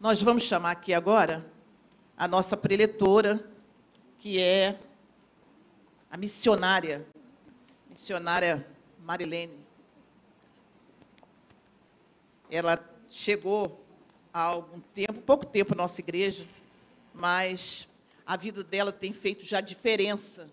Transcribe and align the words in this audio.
Nós 0.00 0.22
vamos 0.22 0.44
chamar 0.44 0.70
aqui 0.70 0.94
agora 0.94 1.44
a 2.16 2.26
nossa 2.26 2.56
preletora, 2.56 3.44
que 4.18 4.40
é 4.40 4.80
a 6.10 6.16
missionária, 6.16 7.06
missionária 7.86 8.66
Marilene. 9.04 9.58
Ela 12.50 12.82
chegou 13.10 13.84
há 14.32 14.40
algum 14.40 14.80
tempo, 14.80 15.20
pouco 15.20 15.44
tempo 15.44 15.74
na 15.74 15.82
nossa 15.82 16.00
igreja, 16.00 16.46
mas 17.12 17.86
a 18.24 18.38
vida 18.38 18.64
dela 18.64 18.92
tem 18.92 19.12
feito 19.12 19.44
já 19.44 19.60
diferença 19.60 20.48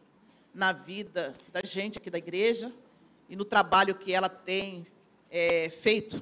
na 0.53 0.73
vida 0.73 1.33
da 1.53 1.61
gente 1.63 1.99
aqui 1.99 2.09
da 2.09 2.17
igreja 2.17 2.69
e 3.29 3.35
no 3.37 3.45
trabalho 3.45 3.95
que 3.95 4.11
ela 4.11 4.27
tem 4.27 4.85
é, 5.31 5.69
feito 5.69 6.21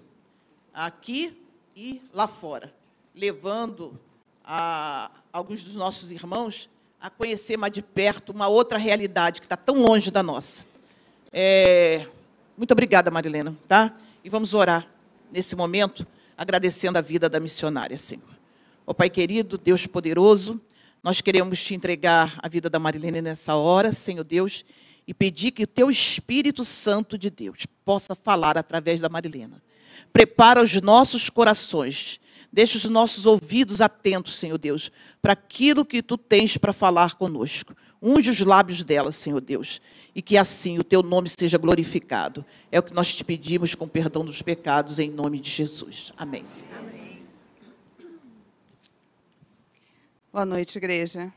aqui 0.71 1.43
e 1.75 2.03
lá 2.13 2.27
fora, 2.27 2.71
levando 3.15 3.97
a, 4.43 5.09
alguns 5.31 5.63
dos 5.63 5.75
nossos 5.75 6.11
irmãos 6.11 6.69
a 6.99 7.09
conhecer 7.09 7.57
mais 7.57 7.71
de 7.71 7.81
perto 7.81 8.31
uma 8.31 8.47
outra 8.47 8.77
realidade 8.77 9.39
que 9.39 9.45
está 9.45 9.55
tão 9.55 9.81
longe 9.81 10.11
da 10.11 10.21
nossa. 10.21 10.65
É, 11.31 12.07
muito 12.57 12.71
obrigada, 12.71 13.09
Marilena, 13.09 13.55
tá? 13.67 13.95
E 14.23 14.29
vamos 14.29 14.53
orar 14.53 14.87
nesse 15.31 15.55
momento, 15.55 16.05
agradecendo 16.37 16.97
a 16.97 17.01
vida 17.01 17.29
da 17.29 17.39
missionária, 17.39 17.97
Senhor. 17.97 18.35
Ó 18.85 18.93
Pai 18.93 19.09
querido, 19.09 19.57
Deus 19.57 19.87
poderoso, 19.87 20.59
nós 21.03 21.21
queremos 21.21 21.63
te 21.63 21.75
entregar 21.75 22.37
a 22.41 22.47
vida 22.47 22.69
da 22.69 22.79
Marilene 22.79 23.21
nessa 23.21 23.55
hora, 23.55 23.93
Senhor 23.93 24.23
Deus, 24.23 24.65
e 25.07 25.13
pedir 25.13 25.51
que 25.51 25.63
o 25.63 25.67
teu 25.67 25.89
Espírito 25.89 26.65
Santo 26.65 27.17
de 27.17 27.29
Deus 27.29 27.67
possa 27.83 28.15
falar 28.15 28.57
através 28.57 28.99
da 28.99 29.07
Marilena. 29.07 29.61
Prepara 30.11 30.61
os 30.61 30.81
nossos 30.81 31.29
corações, 31.29 32.19
deixa 32.55 32.77
os 32.77 32.85
nossos 32.85 33.25
ouvidos 33.25 33.81
atentos, 33.81 34.39
Senhor 34.39 34.57
Deus, 34.57 34.89
para 35.21 35.33
aquilo 35.33 35.83
que 35.83 36.01
tu 36.01 36.17
tens 36.17 36.55
para 36.55 36.71
falar 36.71 37.15
conosco. 37.15 37.75
Unge 38.01 38.31
os 38.31 38.39
lábios 38.39 38.81
dela, 38.81 39.11
Senhor 39.11 39.41
Deus, 39.41 39.81
e 40.15 40.21
que 40.21 40.37
assim 40.37 40.79
o 40.79 40.83
teu 40.83 41.03
nome 41.03 41.27
seja 41.27 41.57
glorificado. 41.57 42.45
É 42.71 42.79
o 42.79 42.83
que 42.83 42.93
nós 42.93 43.13
te 43.13 43.25
pedimos 43.25 43.75
com 43.75 43.89
perdão 43.89 44.23
dos 44.23 44.41
pecados, 44.41 44.99
em 44.99 45.09
nome 45.09 45.37
de 45.41 45.51
Jesus. 45.51 46.13
Amém. 46.15 46.45
Senhor. 46.45 46.71
Boa 50.31 50.45
noite, 50.45 50.77
igreja. 50.77 51.33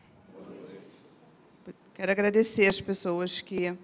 Quero 1.95 2.13
agradecer 2.13 2.69
as 2.69 2.81
pessoas 2.81 3.41
que 3.41 3.77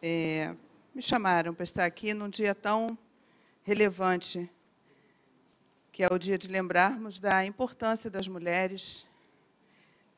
é, 0.00 0.54
me 0.94 1.02
chamaram 1.02 1.52
para 1.52 1.64
estar 1.64 1.84
aqui 1.84 2.14
num 2.14 2.28
dia 2.28 2.54
tão 2.54 2.96
relevante, 3.64 4.48
que 5.96 6.04
é 6.04 6.08
o 6.12 6.18
dia 6.18 6.36
de 6.36 6.46
lembrarmos 6.46 7.18
da 7.18 7.42
importância 7.46 8.10
das 8.10 8.28
mulheres 8.28 9.06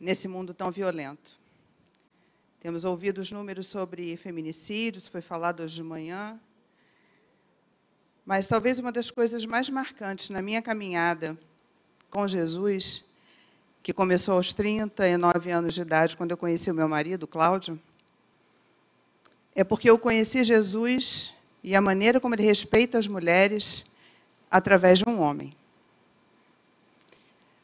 nesse 0.00 0.26
mundo 0.26 0.52
tão 0.52 0.72
violento. 0.72 1.38
Temos 2.58 2.84
ouvido 2.84 3.20
os 3.20 3.30
números 3.30 3.68
sobre 3.68 4.16
feminicídios, 4.16 5.06
foi 5.06 5.20
falado 5.20 5.62
hoje 5.62 5.76
de 5.76 5.84
manhã. 5.84 6.36
Mas 8.26 8.48
talvez 8.48 8.80
uma 8.80 8.90
das 8.90 9.08
coisas 9.12 9.44
mais 9.46 9.70
marcantes 9.70 10.30
na 10.30 10.42
minha 10.42 10.60
caminhada 10.60 11.38
com 12.10 12.26
Jesus 12.26 13.04
que 13.80 13.92
começou 13.92 14.34
aos 14.34 14.52
39 14.52 15.52
anos 15.52 15.74
de 15.74 15.82
idade, 15.82 16.16
quando 16.16 16.32
eu 16.32 16.36
conheci 16.36 16.72
o 16.72 16.74
meu 16.74 16.88
marido, 16.88 17.24
Cláudio, 17.24 17.80
é 19.54 19.62
porque 19.62 19.88
eu 19.88 19.96
conheci 19.96 20.42
Jesus 20.42 21.32
e 21.62 21.76
a 21.76 21.80
maneira 21.80 22.18
como 22.18 22.34
ele 22.34 22.42
respeita 22.42 22.98
as 22.98 23.06
mulheres 23.06 23.84
através 24.50 24.98
de 24.98 25.08
um 25.08 25.20
homem. 25.20 25.56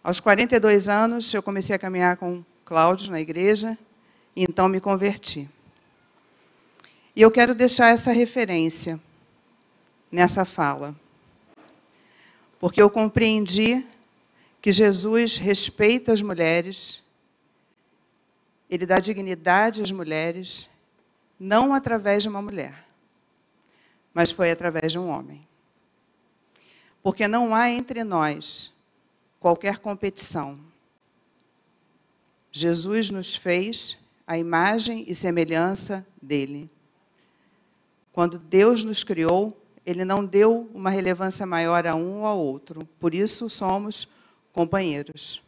Aos 0.05 0.21
42 0.21 0.87
anos, 0.87 1.33
eu 1.33 1.43
comecei 1.43 1.75
a 1.75 1.79
caminhar 1.79 2.19
com 2.19 2.45
Cláudio 2.63 3.11
na 3.11 3.23
igreja, 3.23 3.79
e 4.37 4.43
então 4.43 4.69
me 4.69 4.79
converti. 4.79 5.49
E 7.17 7.23
eu 7.23 7.31
quero 7.31 7.55
deixar 7.55 7.89
essa 7.89 8.13
referência 8.13 9.01
nessa 10.13 10.45
fala, 10.45 10.95
porque 12.61 12.83
eu 12.83 12.91
compreendi 12.91 13.83
que 14.61 14.71
Jesus 14.71 15.39
respeita 15.39 16.13
as 16.13 16.21
mulheres, 16.21 17.03
ele 18.69 18.85
dá 18.85 18.99
dignidade 18.99 19.81
às 19.81 19.91
mulheres, 19.91 20.69
não 21.41 21.73
através 21.73 22.23
de 22.23 22.29
uma 22.29 22.43
mulher, 22.43 22.85
mas 24.13 24.31
foi 24.31 24.51
através 24.51 24.93
de 24.93 24.99
um 24.99 25.09
homem. 25.09 25.49
Porque 27.03 27.27
não 27.27 27.55
há 27.55 27.71
entre 27.71 28.05
nós 28.05 28.74
qualquer 29.45 29.77
competição. 29.77 30.59
Jesus 32.51 33.11
nos 33.11 33.37
fez 33.37 33.99
a 34.27 34.39
imagem 34.39 35.05
e 35.07 35.15
semelhança 35.15 36.03
dele. 36.23 36.71
Quando 38.11 38.39
Deus 38.39 38.83
nos 38.85 39.05
criou, 39.05 39.55
ele 39.85 40.03
não 40.03 40.25
deu 40.25 40.71
uma 40.73 40.89
relevância 40.89 41.45
maior 41.45 41.87
a 41.87 41.95
um 41.95 42.21
ou 42.21 42.27
ao 42.27 42.39
outro. 42.39 42.89
Por 42.99 43.15
isso 43.15 43.51
somos 43.51 44.09
companheiros. 44.51 45.43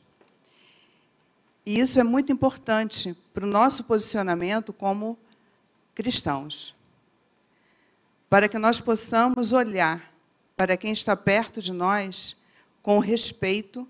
E 1.65 1.81
isso 1.81 1.99
é 1.99 2.05
muito 2.05 2.31
importante 2.31 3.17
para 3.33 3.47
o 3.47 3.51
nosso 3.51 3.83
posicionamento 3.83 4.75
como 4.75 5.17
cristãos. 5.95 6.75
Para 8.29 8.47
que 8.47 8.59
nós 8.59 8.79
possamos 8.79 9.55
olhar 9.55 10.13
para 10.55 10.77
quem 10.77 10.93
está 10.93 11.17
perto 11.17 11.63
de 11.63 11.73
nós 11.73 12.37
com 12.87 12.99
o 12.99 13.01
respeito 13.01 13.85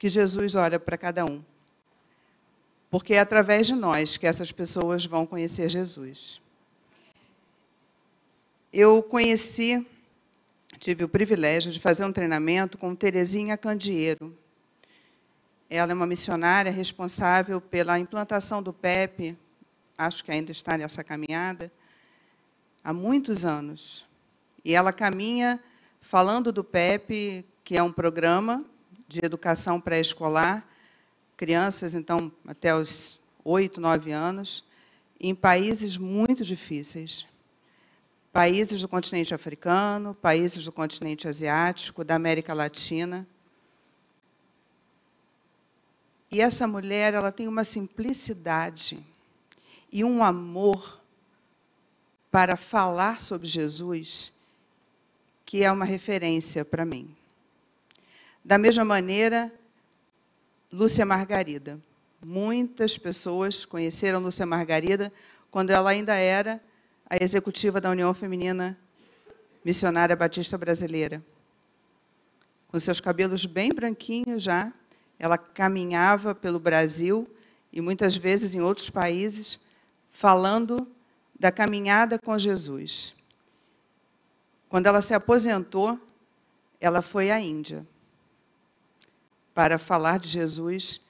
que 0.00 0.08
Jesus 0.08 0.56
olha 0.56 0.80
para 0.80 0.98
cada 0.98 1.24
um. 1.24 1.40
Porque 2.90 3.14
é 3.14 3.20
através 3.20 3.68
de 3.68 3.74
nós 3.76 4.16
que 4.16 4.26
essas 4.26 4.50
pessoas 4.50 5.06
vão 5.06 5.24
conhecer 5.24 5.68
Jesus. 5.68 6.40
Eu 8.72 9.00
conheci 9.00 9.86
tive 10.80 11.04
o 11.04 11.08
privilégio 11.08 11.70
de 11.70 11.78
fazer 11.78 12.04
um 12.04 12.10
treinamento 12.10 12.76
com 12.76 12.96
Terezinha 12.96 13.56
Candeeiro. 13.56 14.36
Ela 15.70 15.92
é 15.92 15.94
uma 15.94 16.04
missionária 16.04 16.72
responsável 16.72 17.60
pela 17.60 17.96
implantação 17.96 18.60
do 18.60 18.72
PEP, 18.72 19.38
acho 19.96 20.24
que 20.24 20.32
ainda 20.32 20.50
está 20.50 20.76
nessa 20.76 21.04
caminhada, 21.04 21.70
há 22.82 22.92
muitos 22.92 23.44
anos. 23.44 24.04
E 24.64 24.74
ela 24.74 24.92
caminha 24.92 25.62
falando 26.00 26.50
do 26.50 26.64
PEP, 26.64 27.44
que 27.66 27.76
é 27.76 27.82
um 27.82 27.90
programa 27.90 28.64
de 29.08 29.18
educação 29.24 29.80
pré-escolar, 29.80 30.64
crianças, 31.36 31.96
então, 31.96 32.30
até 32.46 32.72
os 32.72 33.18
oito, 33.44 33.80
nove 33.80 34.12
anos, 34.12 34.62
em 35.18 35.34
países 35.34 35.96
muito 35.96 36.44
difíceis 36.44 37.26
países 38.32 38.82
do 38.82 38.86
continente 38.86 39.34
africano, 39.34 40.14
países 40.14 40.64
do 40.66 40.70
continente 40.70 41.26
asiático, 41.26 42.04
da 42.04 42.14
América 42.14 42.52
Latina. 42.52 43.26
E 46.30 46.42
essa 46.42 46.68
mulher, 46.68 47.14
ela 47.14 47.32
tem 47.32 47.48
uma 47.48 47.64
simplicidade 47.64 49.02
e 49.90 50.04
um 50.04 50.22
amor 50.22 51.00
para 52.30 52.56
falar 52.56 53.22
sobre 53.22 53.48
Jesus 53.48 54.30
que 55.46 55.64
é 55.64 55.72
uma 55.72 55.86
referência 55.86 56.62
para 56.62 56.84
mim. 56.84 57.16
Da 58.46 58.58
mesma 58.58 58.84
maneira, 58.84 59.52
Lúcia 60.72 61.04
Margarida. 61.04 61.80
Muitas 62.24 62.96
pessoas 62.96 63.64
conheceram 63.64 64.20
Lúcia 64.20 64.46
Margarida 64.46 65.12
quando 65.50 65.70
ela 65.70 65.90
ainda 65.90 66.14
era 66.14 66.62
a 67.10 67.16
executiva 67.20 67.80
da 67.80 67.90
União 67.90 68.14
Feminina 68.14 68.78
Missionária 69.64 70.14
Batista 70.14 70.56
Brasileira. 70.56 71.20
Com 72.68 72.78
seus 72.78 73.00
cabelos 73.00 73.44
bem 73.44 73.70
branquinhos 73.70 74.44
já, 74.44 74.72
ela 75.18 75.36
caminhava 75.36 76.32
pelo 76.32 76.60
Brasil 76.60 77.28
e 77.72 77.80
muitas 77.80 78.14
vezes 78.14 78.54
em 78.54 78.60
outros 78.60 78.88
países, 78.88 79.58
falando 80.08 80.86
da 81.36 81.50
caminhada 81.50 82.16
com 82.16 82.38
Jesus. 82.38 83.12
Quando 84.68 84.86
ela 84.86 85.02
se 85.02 85.14
aposentou, 85.14 85.98
ela 86.80 87.02
foi 87.02 87.32
à 87.32 87.40
Índia 87.40 87.84
para 89.56 89.78
falar 89.78 90.18
de 90.18 90.28
Jesus 90.28 91.00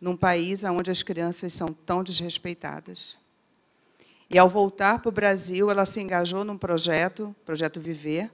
num 0.00 0.16
país 0.16 0.62
onde 0.62 0.92
as 0.92 1.02
crianças 1.02 1.52
são 1.52 1.66
tão 1.66 2.04
desrespeitadas. 2.04 3.18
E 4.30 4.38
ao 4.38 4.48
voltar 4.48 5.00
para 5.00 5.08
o 5.08 5.12
Brasil, 5.12 5.72
ela 5.72 5.84
se 5.84 6.00
engajou 6.00 6.44
num 6.44 6.56
projeto, 6.56 7.34
projeto 7.44 7.80
Viver, 7.80 8.30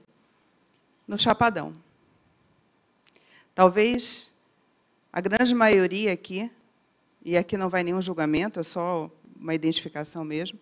no 1.07 1.17
Chapadão. 1.17 1.73
Talvez 3.55 4.29
a 5.11 5.19
grande 5.19 5.55
maioria 5.55 6.13
aqui, 6.13 6.51
e 7.25 7.35
aqui 7.35 7.57
não 7.57 7.67
vai 7.67 7.81
nenhum 7.81 8.01
julgamento, 8.01 8.59
é 8.59 8.63
só 8.63 9.09
uma 9.35 9.55
identificação 9.55 10.23
mesmo, 10.23 10.59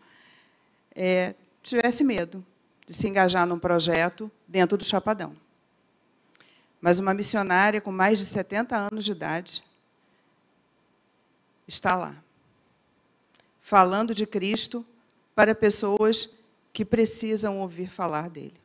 é, 0.96 1.36
tivesse 1.62 2.02
medo 2.02 2.46
de 2.88 2.94
se 2.94 3.10
engajar 3.10 3.46
num 3.46 3.60
projeto 3.60 4.32
dentro 4.48 4.78
do 4.78 4.86
Chapadão. 4.86 5.36
Mas 6.82 6.98
uma 6.98 7.14
missionária 7.14 7.80
com 7.80 7.92
mais 7.92 8.18
de 8.18 8.26
70 8.26 8.76
anos 8.76 9.06
de 9.06 9.12
idade 9.12 9.64
está 11.68 11.96
lá, 11.96 12.16
falando 13.60 14.16
de 14.16 14.26
Cristo 14.26 14.86
para 15.36 15.54
pessoas 15.54 16.30
que 16.74 16.84
precisam 16.84 17.60
ouvir 17.60 17.90
falar 17.90 18.30
dele. 18.30 18.60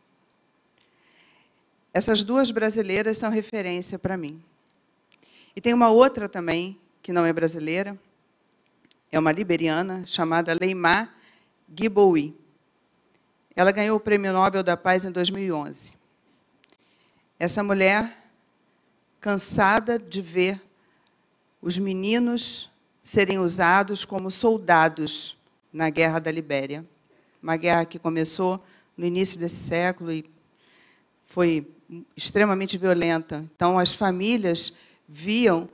Essas 1.93 2.23
duas 2.23 2.51
brasileiras 2.51 3.17
são 3.17 3.31
referência 3.31 3.99
para 3.99 4.17
mim. 4.17 4.43
E 5.55 5.61
tem 5.61 5.73
uma 5.73 5.91
outra 5.91 6.29
também, 6.29 6.79
que 7.03 7.13
não 7.13 7.25
é 7.25 7.33
brasileira, 7.33 7.99
é 9.11 9.19
uma 9.19 9.33
liberiana, 9.33 10.05
chamada 10.05 10.57
Leymar 10.59 11.15
Giboui. 11.75 12.35
Ela 13.55 13.71
ganhou 13.71 13.97
o 13.97 14.01
Prêmio 14.01 14.33
Nobel 14.33 14.63
da 14.63 14.77
Paz 14.77 15.05
em 15.05 15.11
2011. 15.11 15.95
Essa 17.38 17.62
mulher, 17.62 18.31
cansada 19.21 19.99
de 19.99 20.23
ver 20.23 20.62
os 21.61 21.77
meninos 21.77 22.71
serem 23.03 23.38
usados 23.38 24.06
como 24.06 24.31
soldados 24.31 25.37
na 25.71 25.91
Guerra 25.91 26.19
da 26.19 26.31
Libéria, 26.31 26.85
uma 27.43 27.56
guerra 27.56 27.85
que 27.85 27.99
começou 27.99 28.65
no 28.97 29.05
início 29.05 29.38
desse 29.38 29.56
século 29.56 30.11
e 30.12 30.25
foi 31.27 31.69
extremamente 32.17 32.79
violenta. 32.79 33.44
Então, 33.55 33.79
as 33.79 33.94
famílias 33.94 34.73
viam 35.06 35.69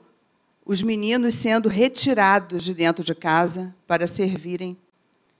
os 0.67 0.83
meninos 0.83 1.37
sendo 1.37 1.69
retirados 1.69 2.65
de 2.65 2.75
dentro 2.75 3.05
de 3.05 3.15
casa 3.15 3.73
para 3.87 4.09
servirem 4.09 4.77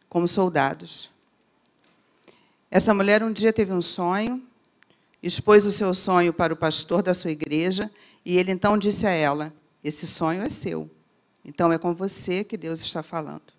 como 0.09 0.29
soldados. 0.29 1.11
Essa 2.71 2.95
mulher 2.95 3.25
um 3.25 3.33
dia 3.33 3.53
teve 3.53 3.73
um 3.73 3.83
sonho, 3.83 4.43
expôs 5.23 5.65
o 5.65 5.73
seu 5.73 5.95
sonho 5.95 6.33
para 6.33 6.53
o 6.53 6.57
pastor 6.57 7.03
da 7.03 7.15
sua 7.15 7.31
igreja, 7.31 7.91
e 8.25 8.37
ele 8.37 8.51
então 8.51 8.77
disse 8.77 9.07
a 9.07 9.11
ela: 9.11 9.53
Esse 9.83 10.07
sonho 10.07 10.43
é 10.43 10.49
seu, 10.49 10.91
então 11.45 11.73
é 11.73 11.79
com 11.79 11.95
você 11.95 12.43
que 12.43 12.57
Deus 12.57 12.81
está 12.81 13.03
falando. 13.03 13.53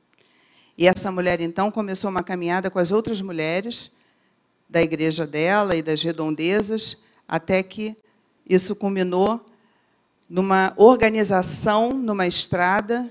E 0.77 0.87
essa 0.87 1.11
mulher 1.11 1.39
então 1.39 1.71
começou 1.71 2.09
uma 2.09 2.23
caminhada 2.23 2.69
com 2.69 2.79
as 2.79 2.91
outras 2.91 3.21
mulheres 3.21 3.91
da 4.67 4.81
igreja 4.81 5.27
dela 5.27 5.75
e 5.75 5.83
das 5.83 6.01
redondezas, 6.01 7.01
até 7.27 7.61
que 7.61 7.95
isso 8.47 8.75
culminou 8.75 9.45
numa 10.27 10.73
organização, 10.77 11.93
numa 11.93 12.25
estrada 12.25 13.07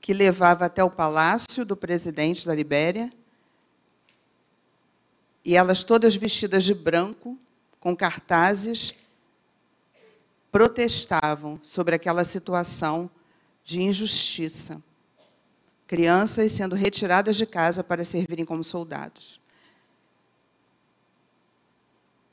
que 0.00 0.14
levava 0.14 0.66
até 0.66 0.82
o 0.82 0.90
palácio 0.90 1.64
do 1.64 1.76
presidente 1.76 2.46
da 2.46 2.54
Libéria. 2.54 3.12
E 5.44 5.56
elas 5.56 5.82
todas 5.82 6.14
vestidas 6.14 6.64
de 6.64 6.72
branco, 6.72 7.36
com 7.80 7.96
cartazes, 7.96 8.94
protestavam 10.52 11.58
sobre 11.62 11.94
aquela 11.94 12.24
situação 12.24 13.10
de 13.64 13.80
injustiça. 13.80 14.80
Crianças 15.86 16.52
sendo 16.52 16.76
retiradas 16.76 17.36
de 17.36 17.46
casa 17.46 17.82
para 17.82 18.04
servirem 18.04 18.44
como 18.44 18.62
soldados. 18.62 19.40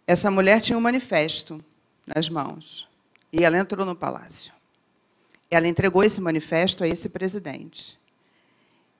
Essa 0.06 0.30
mulher 0.30 0.62
tinha 0.62 0.78
um 0.78 0.82
manifesto 0.82 1.64
nas 2.06 2.30
mãos. 2.30 2.88
E 3.32 3.44
ela 3.44 3.58
entrou 3.58 3.86
no 3.86 3.96
palácio. 3.96 4.54
Ela 5.50 5.68
entregou 5.68 6.04
esse 6.04 6.22
manifesto 6.22 6.84
a 6.84 6.88
esse 6.88 7.10
presidente. 7.10 8.00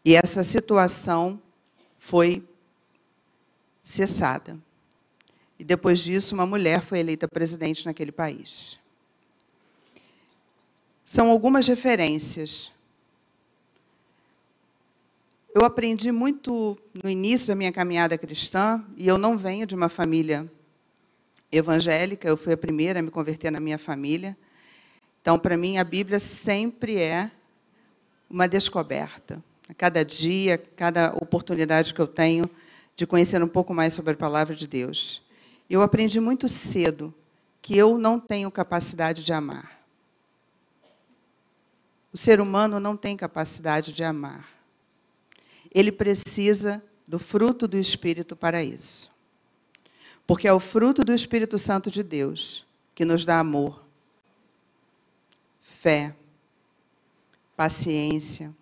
E 0.04 0.16
essa 0.16 0.44
situação 0.44 1.42
foi 2.00 2.48
cessada. 3.84 4.58
E 5.60 5.64
depois 5.64 6.00
disso, 6.00 6.36
uma 6.36 6.46
mulher 6.46 6.82
foi 6.82 7.00
eleita 7.00 7.28
presidente 7.28 7.86
naquele 7.86 8.12
país. 8.12 8.80
São 11.06 11.30
algumas 11.30 11.68
referências. 11.68 12.72
Eu 15.56 15.64
aprendi 15.64 16.12
muito 16.12 16.78
no 16.94 17.10
início 17.10 17.48
da 17.48 17.56
minha 17.56 17.72
caminhada 17.72 18.18
cristã, 18.18 18.84
e 18.96 19.08
eu 19.08 19.18
não 19.18 19.38
venho 19.38 19.66
de 19.66 19.74
uma 19.74 19.90
família 19.90 20.48
evangélica, 21.52 22.28
eu 22.28 22.38
fui 22.38 22.54
a 22.54 22.58
primeira 22.58 23.00
a 23.00 23.02
me 23.02 23.10
converter 23.10 23.52
na 23.52 23.60
minha 23.60 23.78
família. 23.78 24.38
Então, 25.22 25.40
para 25.40 25.58
mim, 25.58 25.78
a 25.78 25.84
Bíblia 25.84 26.20
sempre 26.20 26.98
é 26.98 27.32
uma 28.30 28.48
descoberta. 28.48 29.44
A 29.68 29.74
cada 29.74 30.04
dia, 30.04 30.58
cada 30.58 31.14
oportunidade 31.16 31.94
que 31.94 32.00
eu 32.00 32.08
tenho 32.08 32.46
de 32.96 33.08
conhecer 33.08 33.42
um 33.42 33.48
pouco 33.48 33.74
mais 33.74 33.94
sobre 33.94 34.14
a 34.14 34.18
palavra 34.18 34.56
de 34.56 34.68
Deus. 34.68 35.22
Eu 35.70 35.82
aprendi 35.82 36.20
muito 36.20 36.48
cedo 36.48 37.14
que 37.62 37.76
eu 37.78 37.98
não 37.98 38.20
tenho 38.20 38.50
capacidade 38.50 39.24
de 39.24 39.34
amar. 39.34 39.78
O 42.14 42.18
ser 42.18 42.40
humano 42.40 42.80
não 42.80 42.96
tem 42.96 43.18
capacidade 43.18 43.92
de 43.92 44.04
amar. 44.04 44.48
Ele 45.74 45.92
precisa 45.92 46.82
do 47.08 47.20
fruto 47.20 47.68
do 47.68 47.78
Espírito 47.78 48.36
para 48.36 48.64
isso. 48.64 49.12
Porque 50.26 50.48
é 50.48 50.54
o 50.54 50.60
fruto 50.60 51.04
do 51.04 51.14
Espírito 51.14 51.60
Santo 51.60 51.92
de 51.92 52.04
Deus 52.04 52.66
que 52.96 53.06
nos 53.06 53.24
dá 53.24 53.40
amor, 53.40 53.86
fé, 55.62 56.16
paciência. 57.56 58.54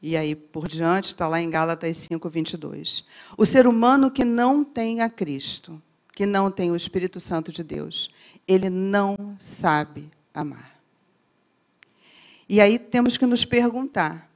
E 0.00 0.16
aí, 0.16 0.34
por 0.34 0.68
diante, 0.68 1.06
está 1.06 1.26
lá 1.26 1.40
em 1.40 1.50
Gálatas 1.50 1.96
5, 1.96 2.30
22. 2.30 3.04
O 3.36 3.44
ser 3.44 3.66
humano 3.66 4.10
que 4.10 4.24
não 4.24 4.62
tem 4.64 5.00
a 5.00 5.10
Cristo, 5.10 5.82
que 6.14 6.24
não 6.24 6.50
tem 6.50 6.70
o 6.70 6.76
Espírito 6.76 7.20
Santo 7.20 7.50
de 7.50 7.64
Deus, 7.64 8.10
ele 8.46 8.70
não 8.70 9.36
sabe 9.40 10.10
amar. 10.32 10.78
E 12.48 12.60
aí 12.60 12.78
temos 12.78 13.16
que 13.16 13.26
nos 13.26 13.44
perguntar 13.44 14.30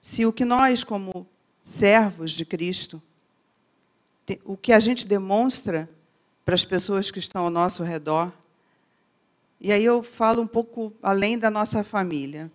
se 0.00 0.24
o 0.24 0.32
que 0.32 0.44
nós, 0.44 0.82
como 0.82 1.26
servos 1.62 2.30
de 2.30 2.44
Cristo, 2.44 3.02
o 4.44 4.56
que 4.56 4.72
a 4.72 4.80
gente 4.80 5.06
demonstra 5.06 5.88
para 6.44 6.54
as 6.54 6.64
pessoas 6.64 7.10
que 7.10 7.18
estão 7.18 7.44
ao 7.44 7.50
nosso 7.50 7.82
redor. 7.82 8.32
E 9.60 9.70
aí 9.70 9.84
eu 9.84 10.02
falo 10.02 10.40
um 10.40 10.46
pouco 10.46 10.92
além 11.02 11.38
da 11.38 11.50
nossa 11.50 11.84
família. 11.84 12.50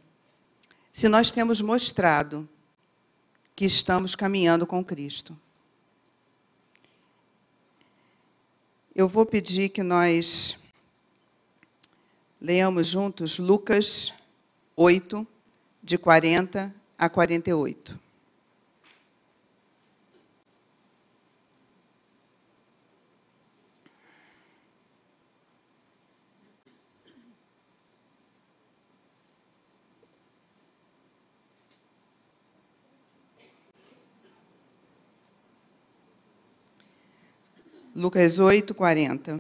Se 0.93 1.09
nós 1.09 1.31
temos 1.31 1.59
mostrado 1.59 2.47
que 3.55 3.65
estamos 3.65 4.15
caminhando 4.15 4.67
com 4.67 4.85
Cristo. 4.85 5.35
Eu 8.95 9.07
vou 9.07 9.25
pedir 9.25 9.69
que 9.69 9.81
nós 9.81 10.55
leamos 12.39 12.87
juntos 12.87 13.39
Lucas 13.39 14.13
8, 14.75 15.25
de 15.81 15.97
40 15.97 16.73
a 16.97 17.09
48. 17.09 18.02
Lucas 37.95 38.39
8, 38.39 38.73
40. 38.73 39.39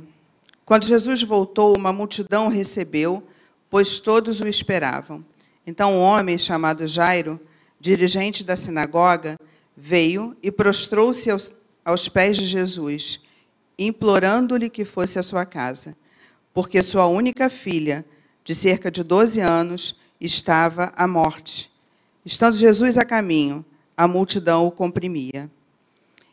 Quando 0.63 0.85
Jesus 0.85 1.23
voltou, 1.23 1.75
uma 1.75 1.91
multidão 1.91 2.45
o 2.45 2.51
recebeu, 2.51 3.23
pois 3.67 3.99
todos 3.99 4.41
o 4.41 4.47
esperavam. 4.47 5.25
Então 5.65 5.93
um 5.93 5.99
homem 5.99 6.37
chamado 6.37 6.87
Jairo, 6.87 7.39
dirigente 7.79 8.43
da 8.43 8.55
sinagoga, 8.55 9.37
veio 9.75 10.37
e 10.43 10.51
prostrou-se 10.51 11.31
aos, 11.31 11.51
aos 11.83 12.07
pés 12.07 12.37
de 12.37 12.45
Jesus, 12.45 13.21
implorando-lhe 13.75 14.69
que 14.69 14.85
fosse 14.85 15.17
à 15.17 15.23
sua 15.23 15.47
casa, 15.47 15.97
porque 16.53 16.83
sua 16.83 17.07
única 17.07 17.49
filha, 17.49 18.05
de 18.43 18.53
cerca 18.53 18.91
de 18.91 19.01
12 19.01 19.41
anos, 19.41 19.99
estava 20.21 20.93
à 20.95 21.07
morte. 21.07 21.71
Estando 22.23 22.55
Jesus 22.55 22.99
a 22.99 23.03
caminho, 23.03 23.65
a 23.97 24.07
multidão 24.07 24.67
o 24.67 24.71
comprimia. 24.71 25.49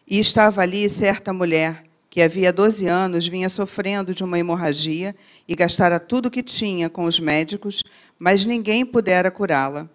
E 0.06 0.18
estava 0.18 0.60
ali 0.60 0.86
certa 0.90 1.32
mulher 1.32 1.88
que 2.10 2.20
havia 2.20 2.52
12 2.52 2.88
anos 2.88 3.28
vinha 3.28 3.48
sofrendo 3.48 4.12
de 4.12 4.24
uma 4.24 4.36
hemorragia 4.36 5.14
e 5.46 5.54
gastara 5.54 6.00
tudo 6.00 6.26
o 6.26 6.30
que 6.30 6.42
tinha 6.42 6.90
com 6.90 7.04
os 7.04 7.20
médicos, 7.20 7.84
mas 8.18 8.44
ninguém 8.44 8.84
pudera 8.84 9.30
curá-la. 9.30 9.88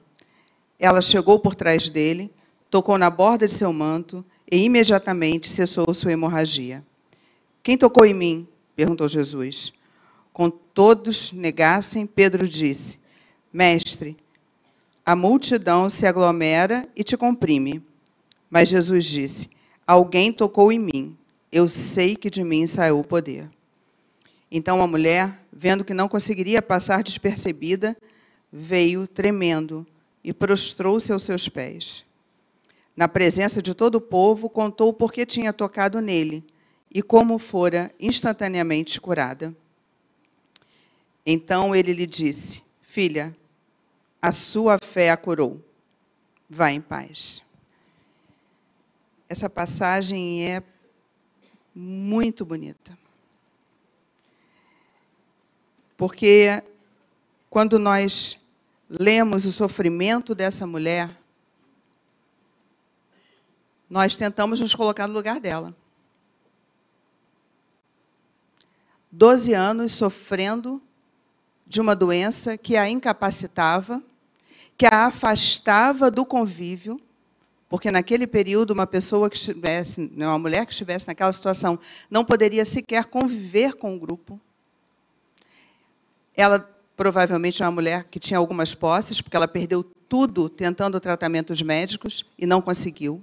Ela 0.80 1.02
chegou 1.02 1.38
por 1.38 1.56
trás 1.56 1.90
dele, 1.90 2.32
tocou 2.70 2.98
na 2.98 3.10
borda 3.10 3.46
de 3.46 3.54
seu 3.54 3.72
manto 3.74 4.24
e 4.50 4.64
imediatamente 4.64 5.50
cessou 5.50 5.94
sua 5.94 6.14
hemorragia. 6.14 6.82
Quem 7.62 7.78
tocou 7.78 8.06
em 8.06 8.14
mim? 8.14 8.48
perguntou 8.78 9.10
Jesus. 9.10 9.74
Com 10.32 10.50
todos 10.50 11.34
negassem, 11.34 12.06
Pedro 12.06 12.48
disse: 12.48 12.98
Mestre, 13.52 14.16
a 15.06 15.16
multidão 15.16 15.90
se 15.90 16.06
aglomera 16.06 16.88
e 16.96 17.04
te 17.04 17.18
comprime. 17.18 17.84
Mas 18.50 18.70
Jesus 18.70 19.06
disse: 19.06 19.50
Alguém 19.86 20.32
tocou 20.32 20.72
em 20.72 20.80
mim 20.80 21.18
eu 21.56 21.70
sei 21.70 22.18
que 22.18 22.30
de 22.30 22.44
mim 22.44 22.68
saiu 22.68 23.00
o 23.00 23.04
poder. 23.04 23.50
Então 24.52 24.82
a 24.82 24.88
mulher, 24.88 25.40
vendo 25.54 25.86
que 25.86 25.94
não 25.94 26.10
conseguiria 26.10 26.62
passar 26.62 27.02
despercebida, 27.02 27.96
veio 28.52 29.08
tremendo 29.08 29.88
e 30.22 30.34
prostrou-se 30.34 31.14
aos 31.14 31.24
seus 31.24 31.48
pés. 31.48 32.04
Na 32.94 33.08
presença 33.08 33.62
de 33.62 33.74
todo 33.74 33.96
o 33.96 34.02
povo, 34.02 34.50
contou 34.50 34.92
por 34.92 35.14
que 35.14 35.26
tinha 35.26 35.54
tocado 35.54 36.02
nele 36.02 36.44
e 36.94 37.02
como 37.02 37.40
fora 37.40 37.90
instantaneamente 38.02 39.00
curada. 39.00 39.56
Então 41.26 41.74
ele 41.74 41.94
lhe 41.94 42.06
disse: 42.06 42.64
Filha, 42.82 43.34
a 44.22 44.34
sua 44.34 44.78
fé 44.84 45.10
a 45.10 45.16
curou. 45.16 45.64
Vá 46.50 46.70
em 46.70 46.82
paz. 46.82 47.42
Essa 49.30 49.50
passagem 49.50 50.52
é 50.52 50.62
muito 51.76 52.46
bonita. 52.46 52.98
Porque 55.98 56.64
quando 57.50 57.78
nós 57.78 58.40
lemos 58.90 59.46
o 59.46 59.52
sofrimento 59.52 60.34
dessa 60.34 60.66
mulher, 60.66 61.20
nós 63.90 64.16
tentamos 64.16 64.60
nos 64.60 64.74
colocar 64.74 65.08
no 65.08 65.14
lugar 65.14 65.40
dela. 65.40 65.76
Doze 69.12 69.54
anos 69.54 69.94
sofrendo 69.94 70.82
de 71.66 71.80
uma 71.80 71.96
doença 71.96 72.58
que 72.58 72.76
a 72.76 72.90
incapacitava, 72.90 74.04
que 74.78 74.86
a 74.86 75.06
afastava 75.06 76.12
do 76.12 76.26
convívio, 76.26 77.00
porque 77.76 77.92
naquele 77.92 78.26
período 78.26 78.72
uma 78.72 78.88
pessoa 78.88 79.30
que 79.30 79.36
estivesse, 79.36 80.10
né, 80.14 80.26
uma 80.26 80.40
mulher 80.40 80.66
que 80.66 80.72
estivesse 80.72 81.06
naquela 81.06 81.34
situação, 81.34 81.78
não 82.10 82.24
poderia 82.24 82.64
sequer 82.64 83.04
conviver 83.04 83.74
com 83.74 83.94
o 83.94 84.00
grupo. 84.00 84.40
Ela 86.34 86.74
provavelmente 86.96 87.62
é 87.62 87.66
uma 87.66 87.74
mulher 87.74 88.06
que 88.06 88.18
tinha 88.18 88.38
algumas 88.38 88.74
posses, 88.74 89.20
porque 89.20 89.36
ela 89.36 89.46
perdeu 89.46 89.84
tudo 90.08 90.48
tentando 90.48 90.98
tratamentos 91.02 91.62
médicos 91.62 92.26
e 92.38 92.46
não 92.46 92.62
conseguiu. 92.62 93.22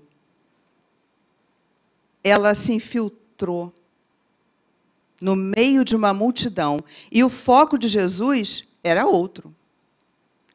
Ela 2.22 2.54
se 2.54 2.74
infiltrou 2.74 3.72
no 5.18 5.34
meio 5.34 5.82
de 5.82 5.96
uma 5.96 6.12
multidão. 6.12 6.78
E 7.10 7.24
o 7.24 7.30
foco 7.30 7.78
de 7.78 7.88
Jesus 7.88 8.64
era 8.84 9.06
outro. 9.06 9.54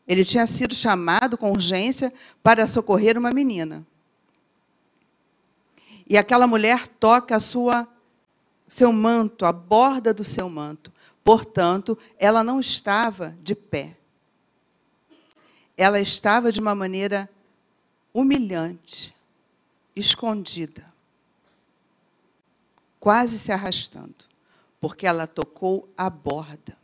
Ele 0.08 0.24
tinha 0.24 0.46
sido 0.46 0.74
chamado 0.74 1.38
com 1.38 1.52
urgência 1.52 2.14
para 2.42 2.66
socorrer 2.66 3.18
uma 3.18 3.32
menina. 3.32 3.86
E 6.08 6.18
aquela 6.18 6.48
mulher 6.48 6.88
toca 6.88 7.36
a 7.36 7.40
sua 7.40 7.88
seu 8.68 8.92
manto, 8.92 9.46
a 9.46 9.52
borda 9.52 10.14
do 10.14 10.24
seu 10.24 10.50
manto. 10.50 10.92
Portanto, 11.24 11.98
ela 12.18 12.44
não 12.44 12.60
estava 12.60 13.36
de 13.42 13.56
pé. 13.56 13.98
Ela 15.76 16.00
estava 16.00 16.52
de 16.52 16.60
uma 16.60 16.74
maneira 16.74 17.30
humilhante, 18.14 19.16
escondida, 19.96 20.92
quase 23.00 23.38
se 23.38 23.52
arrastando 23.52 24.28
porque 24.80 25.08
ela 25.08 25.28
tocou 25.28 25.90
a 25.98 26.10
borda. 26.10 26.78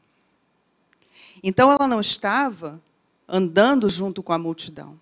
Então 1.42 1.72
ela 1.72 1.88
não 1.88 2.02
estava 2.02 2.82
andando 3.28 3.90
junto 3.90 4.22
com 4.22 4.34
a 4.34 4.38
multidão. 4.38 5.00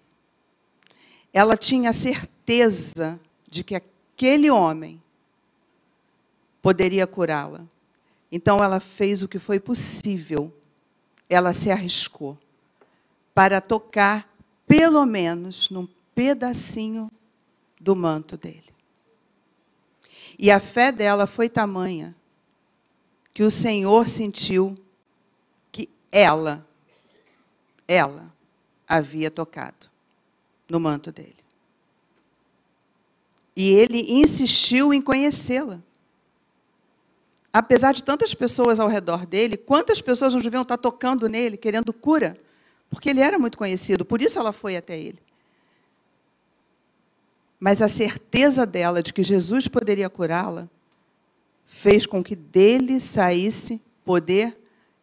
Ela 1.33 1.57
tinha 1.57 1.93
certeza 1.93 3.19
de 3.47 3.63
que 3.63 3.75
aquele 3.75 4.49
homem 4.49 5.01
poderia 6.61 7.07
curá-la. 7.07 7.61
Então 8.31 8.63
ela 8.63 8.79
fez 8.79 9.21
o 9.21 9.27
que 9.27 9.39
foi 9.39 9.59
possível. 9.59 10.53
Ela 11.29 11.53
se 11.53 11.71
arriscou 11.71 12.37
para 13.33 13.59
tocar 13.59 14.29
pelo 14.67 15.05
menos 15.05 15.69
num 15.69 15.87
pedacinho 16.13 17.11
do 17.79 17.95
manto 17.95 18.37
dele. 18.37 18.71
E 20.37 20.49
a 20.49 20.59
fé 20.59 20.91
dela 20.91 21.27
foi 21.27 21.49
tamanha 21.49 22.15
que 23.33 23.43
o 23.43 23.51
Senhor 23.51 24.07
sentiu 24.07 24.77
que 25.71 25.89
ela, 26.11 26.65
ela, 27.87 28.31
havia 28.87 29.31
tocado 29.31 29.89
no 30.69 30.79
manto 30.79 31.11
dele. 31.11 31.35
E 33.55 33.69
ele 33.69 33.99
insistiu 34.11 34.93
em 34.93 35.01
conhecê-la. 35.01 35.79
Apesar 37.53 37.91
de 37.93 38.03
tantas 38.03 38.33
pessoas 38.33 38.79
ao 38.79 38.87
redor 38.87 39.25
dele, 39.25 39.57
quantas 39.57 40.01
pessoas 40.01 40.33
não 40.33 40.41
deviam 40.41 40.61
estar 40.61 40.77
tocando 40.77 41.27
nele, 41.27 41.57
querendo 41.57 41.91
cura? 41.91 42.37
Porque 42.89 43.09
ele 43.09 43.19
era 43.19 43.37
muito 43.37 43.57
conhecido, 43.57 44.05
por 44.05 44.21
isso 44.21 44.39
ela 44.39 44.53
foi 44.53 44.77
até 44.77 44.97
ele. 44.97 45.19
Mas 47.59 47.81
a 47.81 47.87
certeza 47.87 48.65
dela 48.65 49.03
de 49.03 49.13
que 49.13 49.23
Jesus 49.23 49.67
poderia 49.67 50.09
curá-la 50.09 50.67
fez 51.67 52.05
com 52.05 52.23
que 52.23 52.35
dele 52.35 52.99
saísse 52.99 53.79
poder 54.03 54.57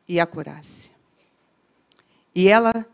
e 0.08 0.18
a 0.18 0.26
curasse. 0.26 0.90
E 2.38 2.47
ela, 2.47 2.87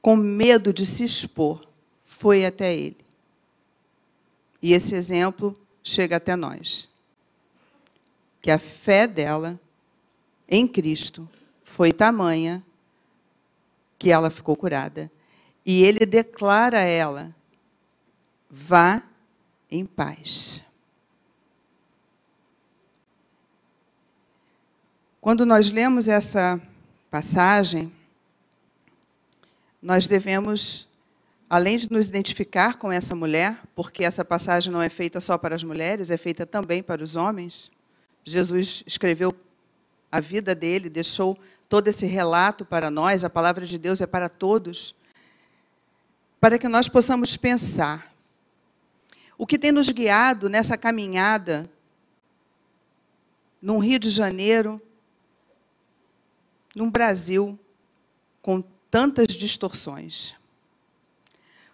com 0.00 0.14
medo 0.14 0.72
de 0.72 0.86
se 0.86 1.04
expor, 1.04 1.66
foi 2.04 2.46
até 2.46 2.72
ele. 2.72 3.04
E 4.62 4.72
esse 4.72 4.94
exemplo 4.94 5.58
chega 5.82 6.18
até 6.18 6.36
nós. 6.36 6.88
Que 8.40 8.48
a 8.48 8.60
fé 8.60 9.08
dela 9.08 9.58
em 10.48 10.68
Cristo 10.68 11.28
foi 11.64 11.92
tamanha 11.92 12.62
que 13.98 14.12
ela 14.12 14.30
ficou 14.30 14.54
curada. 14.54 15.10
E 15.64 15.82
ele 15.82 16.06
declara 16.06 16.78
a 16.78 16.84
ela: 16.84 17.34
vá 18.48 19.02
em 19.68 19.84
paz. 19.84 20.62
Quando 25.20 25.44
nós 25.44 25.70
lemos 25.70 26.06
essa 26.06 26.62
passagem, 27.10 27.92
nós 29.86 30.08
devemos, 30.08 30.88
além 31.48 31.78
de 31.78 31.88
nos 31.92 32.08
identificar 32.08 32.76
com 32.76 32.90
essa 32.90 33.14
mulher, 33.14 33.62
porque 33.72 34.02
essa 34.02 34.24
passagem 34.24 34.72
não 34.72 34.82
é 34.82 34.88
feita 34.88 35.20
só 35.20 35.38
para 35.38 35.54
as 35.54 35.62
mulheres, 35.62 36.10
é 36.10 36.16
feita 36.16 36.44
também 36.44 36.82
para 36.82 37.04
os 37.04 37.14
homens. 37.14 37.70
Jesus 38.24 38.82
escreveu 38.84 39.32
a 40.10 40.18
vida 40.18 40.56
dele, 40.56 40.90
deixou 40.90 41.38
todo 41.68 41.86
esse 41.86 42.04
relato 42.04 42.64
para 42.64 42.90
nós, 42.90 43.22
a 43.22 43.30
palavra 43.30 43.64
de 43.64 43.78
Deus 43.78 44.00
é 44.00 44.08
para 44.08 44.28
todos, 44.28 44.92
para 46.40 46.58
que 46.58 46.66
nós 46.66 46.88
possamos 46.88 47.36
pensar. 47.36 48.12
O 49.38 49.46
que 49.46 49.56
tem 49.56 49.70
nos 49.70 49.88
guiado 49.88 50.48
nessa 50.48 50.76
caminhada, 50.76 51.70
num 53.62 53.78
Rio 53.78 54.00
de 54.00 54.10
Janeiro, 54.10 54.82
num 56.74 56.90
Brasil 56.90 57.56
com 58.42 58.64
tantas 58.90 59.28
distorções, 59.28 60.34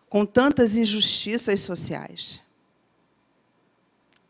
com 0.08 0.26
tantas 0.26 0.76
injustiças 0.76 1.60
sociais. 1.60 2.42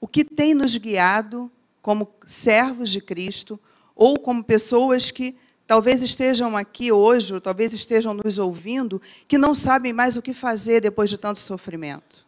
O 0.00 0.06
que 0.06 0.24
tem 0.24 0.54
nos 0.54 0.76
guiado 0.76 1.50
como 1.80 2.12
servos 2.26 2.90
de 2.90 3.00
Cristo 3.00 3.58
ou 3.94 4.18
como 4.18 4.42
pessoas 4.42 5.10
que 5.10 5.36
talvez 5.66 6.02
estejam 6.02 6.56
aqui 6.56 6.92
hoje, 6.92 7.34
ou 7.34 7.40
talvez 7.40 7.72
estejam 7.72 8.14
nos 8.14 8.38
ouvindo, 8.38 9.00
que 9.26 9.38
não 9.38 9.54
sabem 9.54 9.92
mais 9.92 10.16
o 10.16 10.22
que 10.22 10.34
fazer 10.34 10.80
depois 10.80 11.08
de 11.08 11.16
tanto 11.16 11.38
sofrimento? 11.38 12.26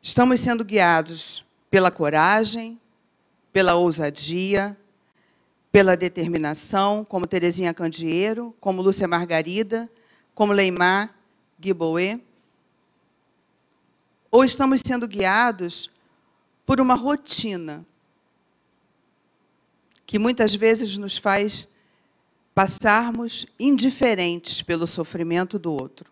Estamos 0.00 0.40
sendo 0.40 0.64
guiados 0.64 1.44
pela 1.70 1.90
coragem, 1.90 2.80
pela 3.52 3.74
ousadia, 3.74 4.76
pela 5.76 5.94
determinação, 5.94 7.04
como 7.04 7.26
Terezinha 7.26 7.74
Candeeiro, 7.74 8.56
como 8.58 8.80
Lúcia 8.80 9.06
Margarida, 9.06 9.90
como 10.34 10.54
Leimar 10.54 11.14
Guiboé? 11.60 12.18
Ou 14.30 14.42
estamos 14.42 14.80
sendo 14.80 15.06
guiados 15.06 15.90
por 16.64 16.80
uma 16.80 16.94
rotina 16.94 17.84
que 20.06 20.18
muitas 20.18 20.54
vezes 20.54 20.96
nos 20.96 21.18
faz 21.18 21.68
passarmos 22.54 23.46
indiferentes 23.60 24.62
pelo 24.62 24.86
sofrimento 24.86 25.58
do 25.58 25.70
outro? 25.70 26.10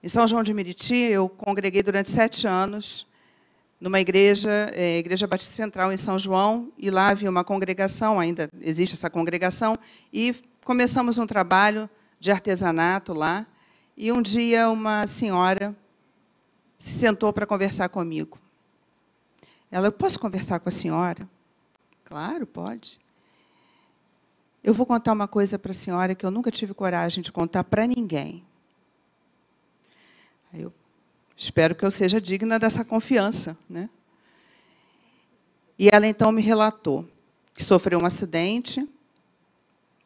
Em 0.00 0.08
São 0.08 0.28
João 0.28 0.44
de 0.44 0.54
Meriti, 0.54 0.94
eu 0.94 1.28
congreguei 1.28 1.82
durante 1.82 2.08
sete 2.08 2.46
anos 2.46 3.04
numa 3.80 4.00
igreja, 4.00 4.70
é, 4.72 4.98
Igreja 4.98 5.26
Batista 5.26 5.54
Central 5.54 5.92
em 5.92 5.96
São 5.96 6.18
João, 6.18 6.72
e 6.78 6.90
lá 6.90 7.08
havia 7.08 7.28
uma 7.28 7.44
congregação, 7.44 8.18
ainda 8.18 8.48
existe 8.60 8.94
essa 8.94 9.10
congregação, 9.10 9.76
e 10.12 10.34
começamos 10.64 11.18
um 11.18 11.26
trabalho 11.26 11.88
de 12.18 12.30
artesanato 12.30 13.12
lá, 13.12 13.46
e 13.96 14.10
um 14.10 14.22
dia 14.22 14.68
uma 14.70 15.06
senhora 15.06 15.74
se 16.78 16.98
sentou 16.98 17.32
para 17.32 17.46
conversar 17.46 17.88
comigo. 17.88 18.38
Ela, 19.70 19.88
eu 19.88 19.92
posso 19.92 20.18
conversar 20.18 20.60
com 20.60 20.68
a 20.68 20.72
senhora? 20.72 21.28
Claro, 22.04 22.46
pode. 22.46 23.00
Eu 24.62 24.72
vou 24.72 24.86
contar 24.86 25.12
uma 25.12 25.28
coisa 25.28 25.58
para 25.58 25.70
a 25.70 25.74
senhora 25.74 26.14
que 26.14 26.24
eu 26.24 26.30
nunca 26.30 26.50
tive 26.50 26.72
coragem 26.74 27.22
de 27.22 27.32
contar 27.32 27.64
para 27.64 27.86
ninguém. 27.86 28.44
Eu 30.52 30.72
espero 31.36 31.74
que 31.74 31.84
eu 31.84 31.90
seja 31.90 32.20
digna 32.20 32.58
dessa 32.58 32.84
confiança. 32.84 33.56
Né? 33.68 33.88
E 35.78 35.88
ela 35.92 36.06
então 36.06 36.32
me 36.32 36.40
relatou 36.40 37.06
que 37.54 37.62
sofreu 37.62 37.98
um 38.00 38.06
acidente 38.06 38.86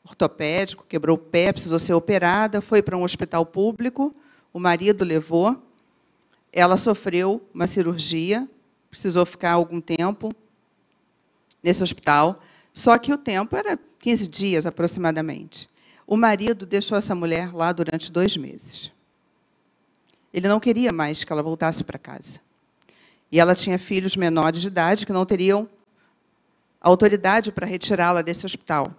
ortopédico, 0.04 0.84
quebrou 0.88 1.16
o 1.16 1.18
pé, 1.18 1.52
precisou 1.52 1.78
ser 1.78 1.94
operada, 1.94 2.60
foi 2.60 2.82
para 2.82 2.96
um 2.96 3.02
hospital 3.02 3.46
público, 3.46 4.14
o 4.52 4.58
marido 4.58 5.04
levou, 5.04 5.62
ela 6.52 6.76
sofreu 6.76 7.40
uma 7.54 7.66
cirurgia, 7.66 8.48
precisou 8.90 9.24
ficar 9.24 9.52
algum 9.52 9.80
tempo 9.80 10.34
nesse 11.62 11.82
hospital, 11.82 12.42
só 12.72 12.98
que 12.98 13.12
o 13.12 13.18
tempo 13.18 13.56
era 13.56 13.78
15 14.00 14.26
dias 14.26 14.66
aproximadamente. 14.66 15.68
O 16.06 16.16
marido 16.16 16.66
deixou 16.66 16.98
essa 16.98 17.14
mulher 17.14 17.54
lá 17.54 17.70
durante 17.72 18.10
dois 18.10 18.36
meses. 18.36 18.90
Ele 20.32 20.48
não 20.48 20.60
queria 20.60 20.92
mais 20.92 21.24
que 21.24 21.32
ela 21.32 21.42
voltasse 21.42 21.82
para 21.82 21.98
casa. 21.98 22.40
E 23.30 23.38
ela 23.38 23.54
tinha 23.54 23.78
filhos 23.78 24.16
menores 24.16 24.60
de 24.60 24.68
idade 24.68 25.06
que 25.06 25.12
não 25.12 25.26
teriam 25.26 25.68
autoridade 26.80 27.52
para 27.52 27.66
retirá-la 27.66 28.22
desse 28.22 28.46
hospital. 28.46 28.94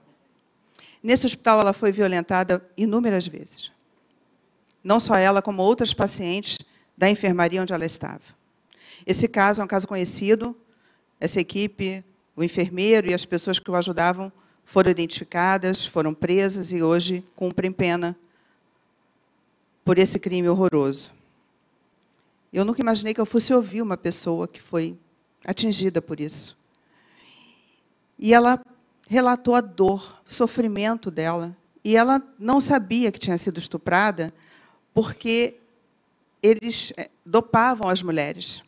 Nesse 1.01 1.25
hospital, 1.25 1.59
ela 1.61 1.73
foi 1.73 1.91
violentada 1.91 2.63
inúmeras 2.77 3.27
vezes. 3.27 3.71
Não 4.83 4.99
só 4.99 5.15
ela, 5.15 5.41
como 5.41 5.61
outras 5.61 5.93
pacientes 5.93 6.59
da 6.97 7.09
enfermaria 7.09 7.61
onde 7.61 7.73
ela 7.73 7.85
estava. 7.85 8.21
Esse 9.05 9.27
caso 9.27 9.61
é 9.61 9.63
um 9.63 9.67
caso 9.67 9.87
conhecido. 9.87 10.55
Essa 11.19 11.39
equipe, 11.39 12.03
o 12.35 12.43
enfermeiro 12.43 13.09
e 13.09 13.13
as 13.13 13.25
pessoas 13.25 13.57
que 13.57 13.69
o 13.71 13.75
ajudavam 13.75 14.31
foram 14.63 14.91
identificadas, 14.91 15.85
foram 15.85 16.13
presas 16.13 16.71
e 16.71 16.81
hoje 16.81 17.23
cumprem 17.35 17.71
pena 17.71 18.15
por 19.83 19.97
esse 19.97 20.19
crime 20.19 20.47
horroroso. 20.47 21.11
Eu 22.51 22.65
nunca 22.65 22.81
imaginei 22.81 23.13
que 23.13 23.21
eu 23.21 23.25
fosse 23.25 23.53
ouvir 23.53 23.81
uma 23.81 23.95
pessoa 23.95 24.47
que 24.47 24.61
foi 24.61 24.97
atingida 25.45 26.01
por 26.01 26.19
isso. 26.19 26.57
E 28.19 28.33
ela 28.33 28.61
relatou 29.07 29.55
a 29.55 29.61
dor, 29.61 30.21
o 30.29 30.33
sofrimento 30.33 31.09
dela. 31.09 31.55
E 31.83 31.95
ela 31.95 32.21
não 32.37 32.59
sabia 32.59 33.11
que 33.11 33.19
tinha 33.19 33.37
sido 33.37 33.57
estuprada 33.57 34.33
porque 34.93 35.55
eles 36.43 36.91
eh, 36.97 37.09
dopavam 37.25 37.89
as 37.89 38.01
mulheres. 38.01 38.61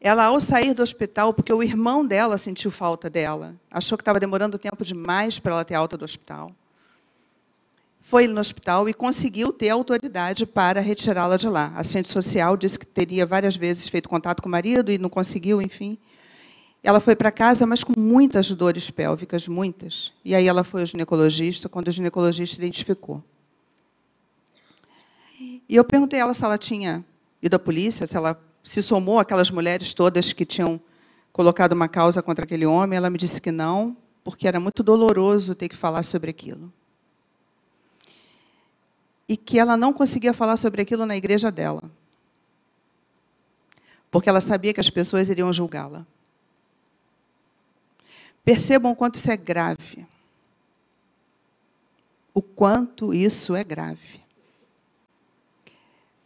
Ela, 0.00 0.26
ao 0.26 0.40
sair 0.40 0.74
do 0.74 0.82
hospital, 0.82 1.32
porque 1.32 1.52
o 1.52 1.62
irmão 1.62 2.06
dela 2.06 2.36
sentiu 2.36 2.70
falta 2.70 3.08
dela, 3.08 3.54
achou 3.70 3.96
que 3.96 4.02
estava 4.02 4.20
demorando 4.20 4.58
tempo 4.58 4.84
demais 4.84 5.38
para 5.38 5.52
ela 5.52 5.64
ter 5.64 5.74
alta 5.74 5.96
do 5.96 6.04
hospital 6.04 6.52
foi 8.06 8.28
no 8.28 8.40
hospital 8.40 8.88
e 8.88 8.94
conseguiu 8.94 9.52
ter 9.52 9.68
autoridade 9.68 10.46
para 10.46 10.80
retirá-la 10.80 11.36
de 11.36 11.48
lá. 11.48 11.72
A 11.74 11.80
assistente 11.80 12.06
social 12.06 12.56
disse 12.56 12.78
que 12.78 12.86
teria 12.86 13.26
várias 13.26 13.56
vezes 13.56 13.88
feito 13.88 14.08
contato 14.08 14.40
com 14.40 14.48
o 14.48 14.52
marido 14.52 14.92
e 14.92 14.96
não 14.96 15.08
conseguiu, 15.08 15.60
enfim. 15.60 15.98
Ela 16.84 17.00
foi 17.00 17.16
para 17.16 17.32
casa, 17.32 17.66
mas 17.66 17.82
com 17.82 17.98
muitas 17.98 18.48
dores 18.52 18.90
pélvicas, 18.90 19.48
muitas. 19.48 20.12
E 20.24 20.36
aí 20.36 20.46
ela 20.46 20.62
foi 20.62 20.82
ao 20.82 20.86
ginecologista, 20.86 21.68
quando 21.68 21.88
o 21.88 21.90
ginecologista 21.90 22.58
identificou. 22.58 23.24
E 25.68 25.74
eu 25.74 25.82
perguntei 25.82 26.20
a 26.20 26.22
ela 26.22 26.34
se 26.34 26.44
ela 26.44 26.56
tinha 26.56 27.04
ido 27.42 27.56
à 27.56 27.58
polícia, 27.58 28.06
se 28.06 28.16
ela 28.16 28.40
se 28.62 28.82
somou 28.82 29.18
aquelas 29.18 29.50
mulheres 29.50 29.92
todas 29.92 30.32
que 30.32 30.46
tinham 30.46 30.80
colocado 31.32 31.72
uma 31.72 31.88
causa 31.88 32.22
contra 32.22 32.44
aquele 32.44 32.66
homem. 32.66 32.96
Ela 32.96 33.10
me 33.10 33.18
disse 33.18 33.40
que 33.40 33.50
não, 33.50 33.96
porque 34.22 34.46
era 34.46 34.60
muito 34.60 34.84
doloroso 34.84 35.56
ter 35.56 35.68
que 35.68 35.76
falar 35.76 36.04
sobre 36.04 36.30
aquilo 36.30 36.72
e 39.28 39.36
que 39.36 39.58
ela 39.58 39.76
não 39.76 39.92
conseguia 39.92 40.32
falar 40.32 40.56
sobre 40.56 40.82
aquilo 40.82 41.04
na 41.04 41.16
igreja 41.16 41.50
dela. 41.50 41.82
Porque 44.10 44.28
ela 44.28 44.40
sabia 44.40 44.72
que 44.72 44.80
as 44.80 44.88
pessoas 44.88 45.28
iriam 45.28 45.52
julgá-la. 45.52 46.06
Percebam 48.44 48.92
o 48.92 48.96
quanto 48.96 49.16
isso 49.16 49.30
é 49.30 49.36
grave. 49.36 50.06
O 52.32 52.40
quanto 52.40 53.12
isso 53.12 53.56
é 53.56 53.64
grave. 53.64 54.20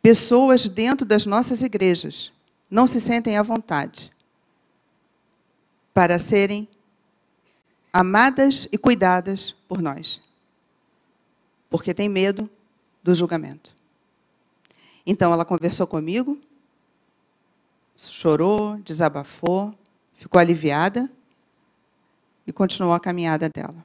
Pessoas 0.02 0.68
dentro 0.68 1.06
das 1.06 1.24
nossas 1.24 1.62
igrejas 1.62 2.32
não 2.70 2.86
se 2.86 3.00
sentem 3.00 3.36
à 3.36 3.42
vontade 3.42 4.12
para 5.92 6.18
serem 6.18 6.68
amadas 7.92 8.68
e 8.70 8.78
cuidadas 8.78 9.52
por 9.68 9.82
nós. 9.82 10.22
Porque 11.68 11.92
tem 11.92 12.08
medo 12.08 12.48
do 13.02 13.14
julgamento. 13.14 13.74
Então 15.06 15.32
ela 15.32 15.44
conversou 15.44 15.86
comigo, 15.86 16.38
chorou, 17.96 18.76
desabafou, 18.78 19.74
ficou 20.14 20.40
aliviada 20.40 21.10
e 22.46 22.52
continuou 22.52 22.92
a 22.92 23.00
caminhada 23.00 23.48
dela. 23.48 23.84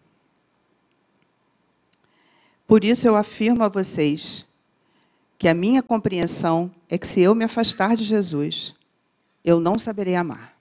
Por 2.67 2.83
isso 2.83 3.07
eu 3.07 3.15
afirmo 3.15 3.63
a 3.63 3.69
vocês 3.69 4.45
que 5.37 5.47
a 5.47 5.53
minha 5.53 5.83
compreensão 5.83 6.71
é 6.89 6.97
que 6.97 7.07
se 7.07 7.21
eu 7.21 7.35
me 7.35 7.43
afastar 7.43 7.95
de 7.95 8.03
Jesus, 8.03 8.73
eu 9.43 9.59
não 9.59 9.77
saberei 9.77 10.15
amar. 10.15 10.55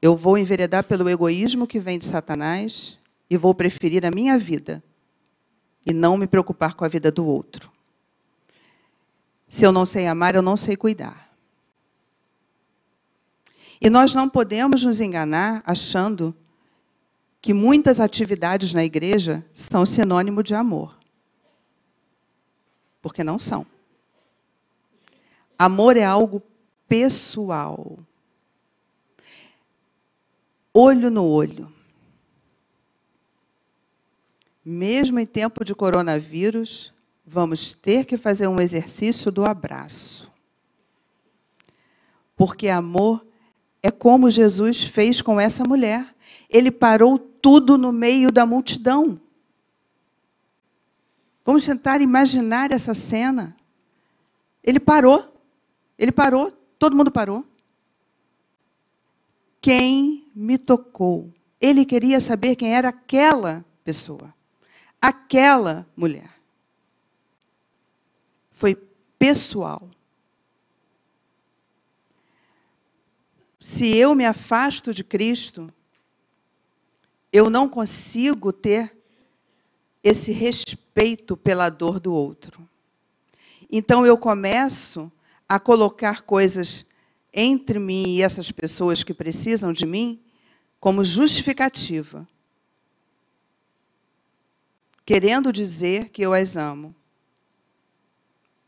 Eu 0.00 0.16
vou 0.16 0.38
enveredar 0.38 0.84
pelo 0.84 1.08
egoísmo 1.08 1.66
que 1.66 1.80
vem 1.80 1.98
de 1.98 2.04
Satanás 2.04 2.98
e 3.30 3.36
vou 3.36 3.54
preferir 3.54 4.04
a 4.06 4.10
minha 4.10 4.38
vida 4.38 4.82
e 5.84 5.92
não 5.92 6.16
me 6.16 6.26
preocupar 6.26 6.74
com 6.74 6.84
a 6.84 6.88
vida 6.88 7.10
do 7.10 7.26
outro. 7.26 7.70
Se 9.48 9.64
eu 9.64 9.72
não 9.72 9.86
sei 9.86 10.06
amar, 10.06 10.34
eu 10.34 10.42
não 10.42 10.56
sei 10.56 10.76
cuidar. 10.76 11.28
E 13.80 13.88
nós 13.88 14.12
não 14.12 14.28
podemos 14.28 14.84
nos 14.84 15.00
enganar 15.00 15.62
achando 15.64 16.34
que 17.40 17.54
muitas 17.54 18.00
atividades 18.00 18.72
na 18.72 18.84
igreja 18.84 19.44
são 19.54 19.86
sinônimo 19.86 20.42
de 20.42 20.54
amor. 20.54 20.98
Porque 23.00 23.22
não 23.22 23.38
são. 23.38 23.64
Amor 25.56 25.96
é 25.96 26.04
algo 26.04 26.42
pessoal. 26.88 27.98
Olho 30.74 31.10
no 31.10 31.24
olho 31.24 31.77
mesmo 34.68 35.18
em 35.18 35.24
tempo 35.24 35.64
de 35.64 35.74
coronavírus, 35.74 36.92
vamos 37.26 37.72
ter 37.72 38.04
que 38.04 38.18
fazer 38.18 38.46
um 38.48 38.60
exercício 38.60 39.32
do 39.32 39.46
abraço. 39.46 40.30
Porque 42.36 42.68
amor 42.68 43.26
é 43.82 43.90
como 43.90 44.30
Jesus 44.30 44.84
fez 44.84 45.22
com 45.22 45.40
essa 45.40 45.64
mulher. 45.64 46.14
Ele 46.50 46.70
parou 46.70 47.18
tudo 47.18 47.78
no 47.78 47.90
meio 47.90 48.30
da 48.30 48.44
multidão. 48.44 49.18
Vamos 51.46 51.64
tentar 51.64 52.02
imaginar 52.02 52.70
essa 52.70 52.92
cena. 52.92 53.56
Ele 54.62 54.78
parou. 54.78 55.34
Ele 55.98 56.12
parou. 56.12 56.52
Todo 56.78 56.94
mundo 56.94 57.10
parou. 57.10 57.42
Quem 59.62 60.30
me 60.34 60.58
tocou? 60.58 61.32
Ele 61.58 61.86
queria 61.86 62.20
saber 62.20 62.54
quem 62.54 62.74
era 62.74 62.90
aquela 62.90 63.64
pessoa 63.82 64.36
aquela 65.00 65.86
mulher. 65.96 66.30
Foi 68.50 68.74
pessoal. 69.18 69.88
Se 73.60 73.94
eu 73.96 74.14
me 74.14 74.24
afasto 74.24 74.92
de 74.92 75.04
Cristo, 75.04 75.72
eu 77.32 77.50
não 77.50 77.68
consigo 77.68 78.52
ter 78.52 78.96
esse 80.02 80.32
respeito 80.32 81.36
pela 81.36 81.68
dor 81.68 82.00
do 82.00 82.12
outro. 82.12 82.66
Então 83.70 84.06
eu 84.06 84.16
começo 84.16 85.12
a 85.48 85.60
colocar 85.60 86.22
coisas 86.22 86.86
entre 87.32 87.78
mim 87.78 88.04
e 88.06 88.22
essas 88.22 88.50
pessoas 88.50 89.02
que 89.02 89.12
precisam 89.12 89.72
de 89.72 89.86
mim 89.86 90.20
como 90.80 91.04
justificativa 91.04 92.26
querendo 95.08 95.50
dizer 95.50 96.10
que 96.10 96.20
eu 96.20 96.34
as 96.34 96.54
amo. 96.54 96.94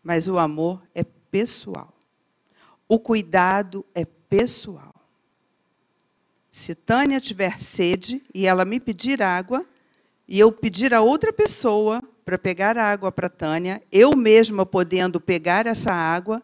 Mas 0.03 0.26
o 0.26 0.38
amor 0.38 0.83
é 0.94 1.05
pessoal. 1.05 1.92
O 2.88 2.98
cuidado 2.98 3.85
é 3.94 4.07
pessoal. 4.07 4.94
Se 6.50 6.74
Tânia 6.74 7.20
tiver 7.20 7.61
sede 7.61 8.22
e 8.33 8.46
ela 8.46 8.64
me 8.64 8.81
pedir 8.81 9.20
água, 9.20 9.66
e 10.26 10.38
eu 10.38 10.50
pedir 10.50 10.94
a 10.94 11.03
outra 11.03 11.31
pessoa 11.31 12.03
para 12.24 12.38
pegar 12.38 12.79
água 12.79 13.12
para 13.12 13.29
Tânia, 13.29 13.83
eu 13.92 14.16
mesma 14.16 14.64
podendo 14.64 15.20
pegar 15.20 15.66
essa 15.66 15.92
água, 15.92 16.42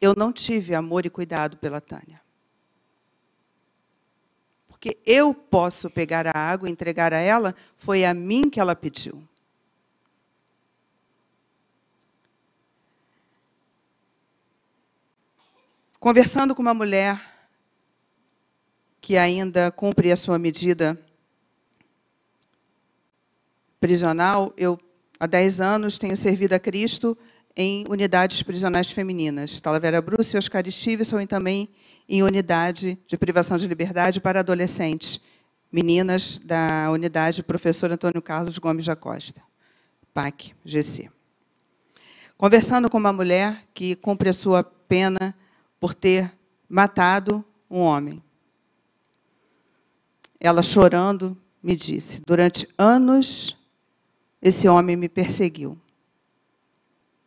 eu 0.00 0.16
não 0.16 0.32
tive 0.32 0.74
amor 0.74 1.06
e 1.06 1.10
cuidado 1.10 1.56
pela 1.58 1.80
Tânia. 1.80 2.20
Porque 4.82 4.98
eu 5.06 5.32
posso 5.32 5.88
pegar 5.88 6.26
a 6.26 6.36
água 6.36 6.68
e 6.68 6.72
entregar 6.72 7.14
a 7.14 7.18
ela, 7.18 7.54
foi 7.76 8.04
a 8.04 8.12
mim 8.12 8.50
que 8.50 8.58
ela 8.58 8.74
pediu. 8.74 9.22
Conversando 16.00 16.52
com 16.52 16.62
uma 16.62 16.74
mulher 16.74 17.46
que 19.00 19.16
ainda 19.16 19.70
cumpre 19.70 20.10
a 20.10 20.16
sua 20.16 20.36
medida 20.36 21.00
prisional, 23.78 24.52
eu 24.56 24.76
há 25.20 25.28
10 25.28 25.60
anos 25.60 25.96
tenho 25.96 26.16
servido 26.16 26.56
a 26.56 26.58
Cristo 26.58 27.16
em 27.56 27.84
unidades 27.88 28.42
prisionais 28.42 28.90
femininas. 28.90 29.60
Talavera 29.60 30.00
Bruce 30.00 30.34
e 30.34 30.38
Oscar 30.38 30.68
Stevenson 30.70 31.20
e 31.20 31.26
também 31.26 31.68
em 32.08 32.22
unidade 32.22 32.98
de 33.06 33.16
privação 33.16 33.56
de 33.56 33.66
liberdade 33.66 34.20
para 34.20 34.40
adolescentes, 34.40 35.20
meninas 35.70 36.38
da 36.38 36.90
unidade 36.90 37.42
professor 37.42 37.90
Antônio 37.90 38.20
Carlos 38.20 38.58
Gomes 38.58 38.86
da 38.86 38.96
Costa, 38.96 39.42
PAC, 40.12 40.52
GC. 40.64 41.10
Conversando 42.36 42.90
com 42.90 42.98
uma 42.98 43.12
mulher 43.12 43.64
que 43.72 43.94
cumpre 43.94 44.28
a 44.28 44.32
sua 44.32 44.64
pena 44.64 45.34
por 45.78 45.94
ter 45.94 46.32
matado 46.68 47.44
um 47.70 47.78
homem. 47.80 48.22
Ela, 50.40 50.62
chorando, 50.62 51.36
me 51.62 51.76
disse: 51.76 52.20
Durante 52.26 52.68
anos, 52.76 53.56
esse 54.40 54.66
homem 54.66 54.96
me 54.96 55.08
perseguiu. 55.08 55.78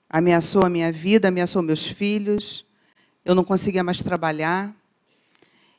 Ameaçou 0.10 0.64
a 0.64 0.70
minha 0.70 0.92
vida, 0.92 1.28
ameaçou 1.28 1.62
meus 1.62 1.88
filhos. 1.88 2.66
Eu 3.24 3.36
não 3.36 3.44
conseguia 3.44 3.84
mais 3.84 4.02
trabalhar. 4.02 4.74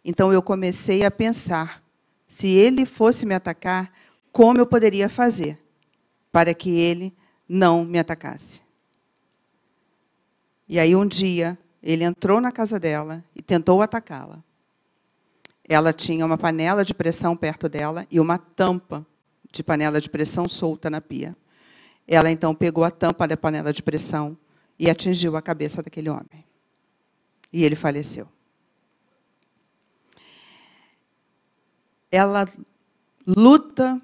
Então 0.04 0.32
eu 0.32 0.42
comecei 0.42 1.04
a 1.04 1.10
pensar: 1.10 1.82
se 2.26 2.48
ele 2.48 2.84
fosse 2.84 3.24
me 3.24 3.34
atacar, 3.34 3.92
como 4.32 4.58
eu 4.58 4.66
poderia 4.66 5.08
fazer 5.08 5.58
para 6.30 6.52
que 6.52 6.70
ele 6.70 7.14
não 7.48 7.84
me 7.84 7.98
atacasse? 7.98 8.60
E 10.68 10.78
aí 10.78 10.94
um 10.96 11.06
dia 11.06 11.56
ele 11.82 12.04
entrou 12.04 12.40
na 12.40 12.50
casa 12.50 12.80
dela 12.80 13.24
e 13.34 13.40
tentou 13.40 13.80
atacá-la. 13.80 14.42
Ela 15.68 15.92
tinha 15.92 16.26
uma 16.26 16.36
panela 16.36 16.84
de 16.84 16.92
pressão 16.92 17.36
perto 17.36 17.68
dela 17.68 18.06
e 18.10 18.20
uma 18.20 18.38
tampa 18.38 19.06
de 19.50 19.62
panela 19.62 20.00
de 20.00 20.10
pressão 20.10 20.48
solta 20.48 20.90
na 20.90 21.00
pia. 21.00 21.36
Ela 22.06 22.30
então 22.30 22.54
pegou 22.54 22.84
a 22.84 22.90
tampa 22.90 23.26
da 23.26 23.36
panela 23.36 23.72
de 23.72 23.82
pressão 23.82 24.36
e 24.78 24.88
atingiu 24.88 25.36
a 25.36 25.42
cabeça 25.42 25.82
daquele 25.82 26.08
homem. 26.08 26.44
E 27.52 27.64
ele 27.64 27.74
faleceu. 27.74 28.28
Ela 32.10 32.46
luta 33.26 34.00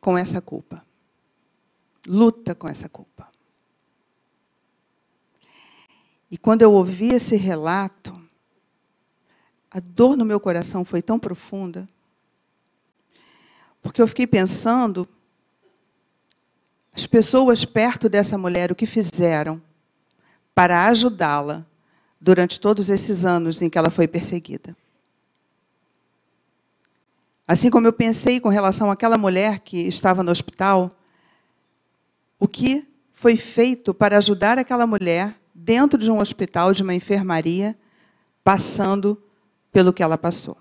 com 0.00 0.16
essa 0.16 0.40
culpa. 0.40 0.84
Luta 2.06 2.54
com 2.54 2.68
essa 2.68 2.88
culpa. 2.88 3.28
E 6.30 6.38
quando 6.38 6.62
eu 6.62 6.72
ouvi 6.72 7.08
esse 7.08 7.36
relato, 7.36 8.20
a 9.70 9.80
dor 9.80 10.16
no 10.16 10.24
meu 10.24 10.40
coração 10.40 10.84
foi 10.84 11.02
tão 11.02 11.18
profunda, 11.18 11.88
porque 13.82 14.00
eu 14.00 14.08
fiquei 14.08 14.26
pensando 14.26 15.08
as 16.94 17.06
pessoas 17.06 17.64
perto 17.64 18.08
dessa 18.08 18.38
mulher 18.38 18.70
o 18.70 18.74
que 18.74 18.86
fizeram 18.86 19.60
para 20.54 20.86
ajudá-la 20.86 21.66
durante 22.20 22.60
todos 22.60 22.88
esses 22.88 23.24
anos 23.24 23.60
em 23.60 23.68
que 23.68 23.76
ela 23.76 23.90
foi 23.90 24.06
perseguida. 24.06 24.76
Assim 27.46 27.68
como 27.68 27.86
eu 27.86 27.92
pensei 27.92 28.40
com 28.40 28.48
relação 28.48 28.90
àquela 28.90 29.18
mulher 29.18 29.58
que 29.58 29.76
estava 29.78 30.22
no 30.22 30.30
hospital, 30.30 30.96
o 32.38 32.48
que 32.48 32.86
foi 33.12 33.36
feito 33.36 33.92
para 33.92 34.16
ajudar 34.16 34.58
aquela 34.58 34.86
mulher 34.86 35.36
dentro 35.54 35.98
de 35.98 36.10
um 36.10 36.20
hospital, 36.20 36.72
de 36.72 36.82
uma 36.82 36.94
enfermaria, 36.94 37.76
passando 38.42 39.20
pelo 39.72 39.92
que 39.92 40.02
ela 40.02 40.16
passou. 40.16 40.56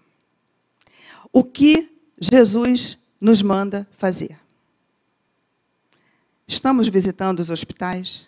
O 1.31 1.43
que 1.43 1.89
Jesus 2.19 2.97
nos 3.21 3.41
manda 3.41 3.87
fazer? 3.97 4.42
Estamos 6.47 6.87
visitando 6.87 7.39
os 7.39 7.49
hospitais? 7.49 8.27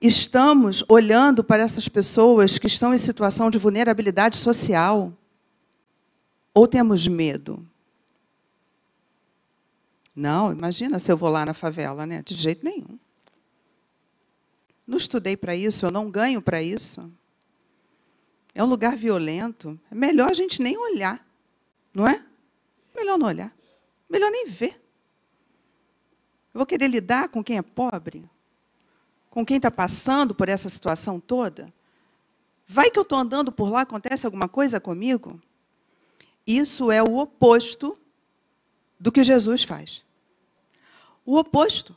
Estamos 0.00 0.84
olhando 0.88 1.42
para 1.42 1.62
essas 1.62 1.88
pessoas 1.88 2.58
que 2.58 2.66
estão 2.66 2.94
em 2.94 2.98
situação 2.98 3.50
de 3.50 3.58
vulnerabilidade 3.58 4.36
social? 4.36 5.12
Ou 6.54 6.68
temos 6.68 7.06
medo? 7.06 7.66
Não, 10.14 10.52
imagina 10.52 10.98
se 10.98 11.10
eu 11.10 11.16
vou 11.16 11.28
lá 11.28 11.46
na 11.46 11.54
favela, 11.54 12.04
né? 12.06 12.22
De 12.22 12.34
jeito 12.34 12.64
nenhum. 12.64 12.98
Não 14.86 14.96
estudei 14.96 15.36
para 15.36 15.54
isso, 15.54 15.84
eu 15.84 15.90
não 15.90 16.10
ganho 16.10 16.40
para 16.40 16.62
isso. 16.62 17.12
É 18.54 18.64
um 18.64 18.66
lugar 18.66 18.96
violento. 18.96 19.78
É 19.90 19.94
melhor 19.94 20.30
a 20.30 20.34
gente 20.34 20.62
nem 20.62 20.76
olhar, 20.76 21.24
não 21.92 22.06
é? 22.06 22.24
Melhor 22.96 23.18
não 23.18 23.26
olhar. 23.26 23.54
Melhor 24.08 24.30
nem 24.30 24.46
ver. 24.46 24.80
Eu 26.58 26.62
vou 26.62 26.66
querer 26.66 26.88
lidar 26.88 27.28
com 27.28 27.44
quem 27.44 27.56
é 27.56 27.62
pobre? 27.62 28.28
Com 29.30 29.46
quem 29.46 29.58
está 29.58 29.70
passando 29.70 30.34
por 30.34 30.48
essa 30.48 30.68
situação 30.68 31.20
toda? 31.20 31.72
Vai 32.66 32.90
que 32.90 32.98
eu 32.98 33.04
estou 33.04 33.16
andando 33.16 33.52
por 33.52 33.70
lá, 33.70 33.82
acontece 33.82 34.26
alguma 34.26 34.48
coisa 34.48 34.80
comigo? 34.80 35.40
Isso 36.44 36.90
é 36.90 37.00
o 37.00 37.16
oposto 37.16 37.96
do 38.98 39.12
que 39.12 39.22
Jesus 39.22 39.62
faz. 39.62 40.02
O 41.24 41.36
oposto. 41.36 41.96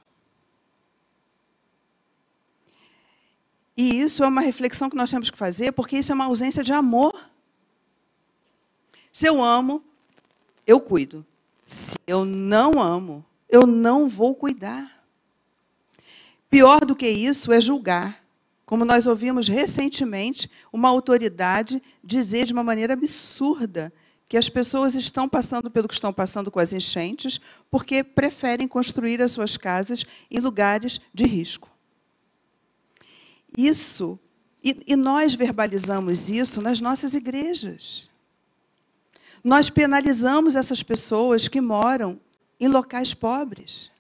E 3.76 4.00
isso 4.00 4.24
é 4.24 4.28
uma 4.28 4.42
reflexão 4.42 4.92
que 4.92 4.96
nós 4.96 5.10
temos 5.10 5.32
que 5.32 5.38
fazer, 5.40 5.72
porque 5.72 5.98
isso 5.98 6.12
é 6.12 6.14
uma 6.14 6.26
ausência 6.26 6.64
de 6.64 6.72
amor. 6.72 7.20
Se 9.12 9.26
eu 9.26 9.44
amo, 9.44 9.84
eu 10.68 10.80
cuido. 10.80 11.26
Se 11.66 11.96
eu 12.06 12.24
não 12.24 12.80
amo, 12.80 13.26
eu 13.52 13.68
não 13.68 14.08
vou 14.08 14.34
cuidar. 14.34 15.04
Pior 16.50 16.86
do 16.86 16.96
que 16.96 17.08
isso 17.08 17.52
é 17.52 17.62
julgar. 17.62 18.22
Como 18.66 18.86
nós 18.86 19.06
ouvimos 19.06 19.50
recentemente 19.50 20.50
uma 20.72 20.88
autoridade 20.88 21.84
dizer 22.02 22.46
de 22.46 22.54
uma 22.54 22.64
maneira 22.64 22.94
absurda 22.94 23.92
que 24.30 24.38
as 24.38 24.48
pessoas 24.48 24.96
estão 24.96 25.28
passando 25.28 25.70
pelo 25.70 25.90
que 25.90 25.94
estão 25.94 26.14
passando 26.14 26.50
com 26.50 26.58
as 26.58 26.72
enchentes 26.72 27.38
porque 27.70 28.02
preferem 28.02 28.66
construir 28.66 29.22
as 29.22 29.32
suas 29.32 29.58
casas 29.58 30.06
em 30.32 30.40
lugares 30.40 31.02
de 31.14 31.26
risco. 31.26 31.70
Isso, 33.58 34.18
e, 34.64 34.84
e 34.88 34.96
nós 34.96 35.34
verbalizamos 35.34 36.30
isso 36.30 36.62
nas 36.62 36.80
nossas 36.80 37.14
igrejas. 37.14 38.10
Nós 39.44 39.70
penalizamos 39.70 40.56
essas 40.56 40.82
pessoas 40.82 41.50
que 41.50 41.60
moram 41.60 42.18
em 42.62 42.68
locais 42.68 43.12
pobres. 43.12 43.92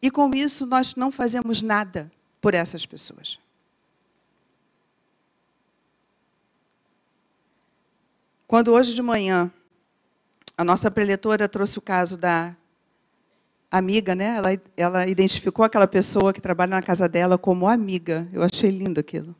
E 0.00 0.08
com 0.08 0.30
isso 0.32 0.64
nós 0.64 0.94
não 0.94 1.10
fazemos 1.10 1.60
nada 1.60 2.10
por 2.40 2.54
essas 2.54 2.86
pessoas. 2.86 3.40
Quando 8.46 8.72
hoje 8.72 8.94
de 8.94 9.02
manhã 9.02 9.52
a 10.56 10.62
nossa 10.62 10.88
preletora 10.88 11.48
trouxe 11.48 11.78
o 11.78 11.82
caso 11.82 12.16
da 12.16 12.54
amiga, 13.68 14.14
né? 14.14 14.36
Ela, 14.36 14.62
ela 14.76 15.06
identificou 15.08 15.64
aquela 15.64 15.88
pessoa 15.88 16.32
que 16.32 16.40
trabalha 16.40 16.70
na 16.70 16.82
casa 16.82 17.08
dela 17.08 17.36
como 17.36 17.66
amiga. 17.68 18.28
Eu 18.32 18.44
achei 18.44 18.70
lindo 18.70 19.00
aquilo. 19.00 19.34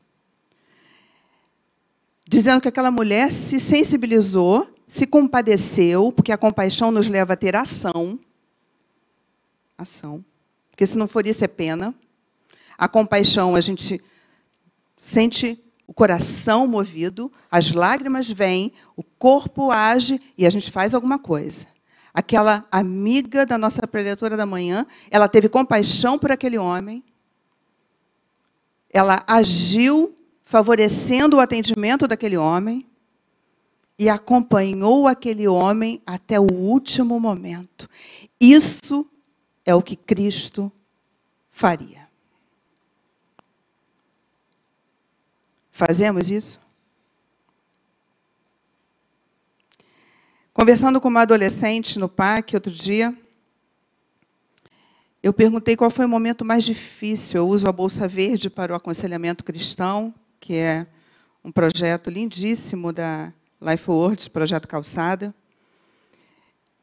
Dizendo 2.28 2.60
que 2.60 2.68
aquela 2.68 2.90
mulher 2.90 3.30
se 3.30 3.60
sensibilizou, 3.60 4.68
se 4.88 5.06
compadeceu, 5.06 6.10
porque 6.10 6.32
a 6.32 6.38
compaixão 6.38 6.90
nos 6.90 7.06
leva 7.06 7.34
a 7.34 7.36
ter 7.36 7.54
ação. 7.54 8.18
Ação. 9.78 10.24
Porque 10.70 10.86
se 10.86 10.98
não 10.98 11.06
for 11.06 11.26
isso, 11.26 11.44
é 11.44 11.48
pena. 11.48 11.94
A 12.76 12.88
compaixão, 12.88 13.54
a 13.54 13.60
gente 13.60 14.02
sente 14.98 15.62
o 15.86 15.94
coração 15.94 16.66
movido, 16.66 17.32
as 17.50 17.70
lágrimas 17.70 18.28
vêm, 18.28 18.72
o 18.96 19.04
corpo 19.04 19.70
age 19.70 20.20
e 20.36 20.44
a 20.44 20.50
gente 20.50 20.70
faz 20.70 20.94
alguma 20.94 21.18
coisa. 21.18 21.66
Aquela 22.12 22.66
amiga 22.72 23.46
da 23.46 23.56
nossa 23.56 23.86
preletora 23.86 24.36
da 24.36 24.44
manhã, 24.44 24.84
ela 25.10 25.28
teve 25.28 25.48
compaixão 25.48 26.18
por 26.18 26.32
aquele 26.32 26.58
homem, 26.58 27.04
ela 28.90 29.22
agiu 29.28 30.16
favorecendo 30.46 31.36
o 31.36 31.40
atendimento 31.40 32.06
daquele 32.06 32.36
homem 32.36 32.86
e 33.98 34.08
acompanhou 34.08 35.08
aquele 35.08 35.48
homem 35.48 36.00
até 36.06 36.38
o 36.38 36.46
último 36.52 37.18
momento. 37.18 37.90
Isso 38.40 39.04
é 39.64 39.74
o 39.74 39.82
que 39.82 39.96
Cristo 39.96 40.70
faria. 41.50 42.06
Fazemos 45.72 46.30
isso? 46.30 46.60
Conversando 50.54 51.00
com 51.00 51.08
uma 51.08 51.22
adolescente 51.22 51.98
no 51.98 52.08
parque 52.08 52.54
outro 52.54 52.72
dia, 52.72 53.12
eu 55.20 55.32
perguntei 55.32 55.76
qual 55.76 55.90
foi 55.90 56.04
o 56.04 56.08
momento 56.08 56.44
mais 56.44 56.62
difícil. 56.62 57.38
Eu 57.38 57.48
uso 57.48 57.66
a 57.68 57.72
Bolsa 57.72 58.06
Verde 58.06 58.48
para 58.48 58.72
o 58.72 58.76
aconselhamento 58.76 59.42
cristão, 59.42 60.14
que 60.40 60.54
é 60.54 60.86
um 61.44 61.52
projeto 61.52 62.10
lindíssimo 62.10 62.92
da 62.92 63.32
Life 63.60 63.90
Words, 63.90 64.28
projeto 64.28 64.66
Calçada. 64.66 65.34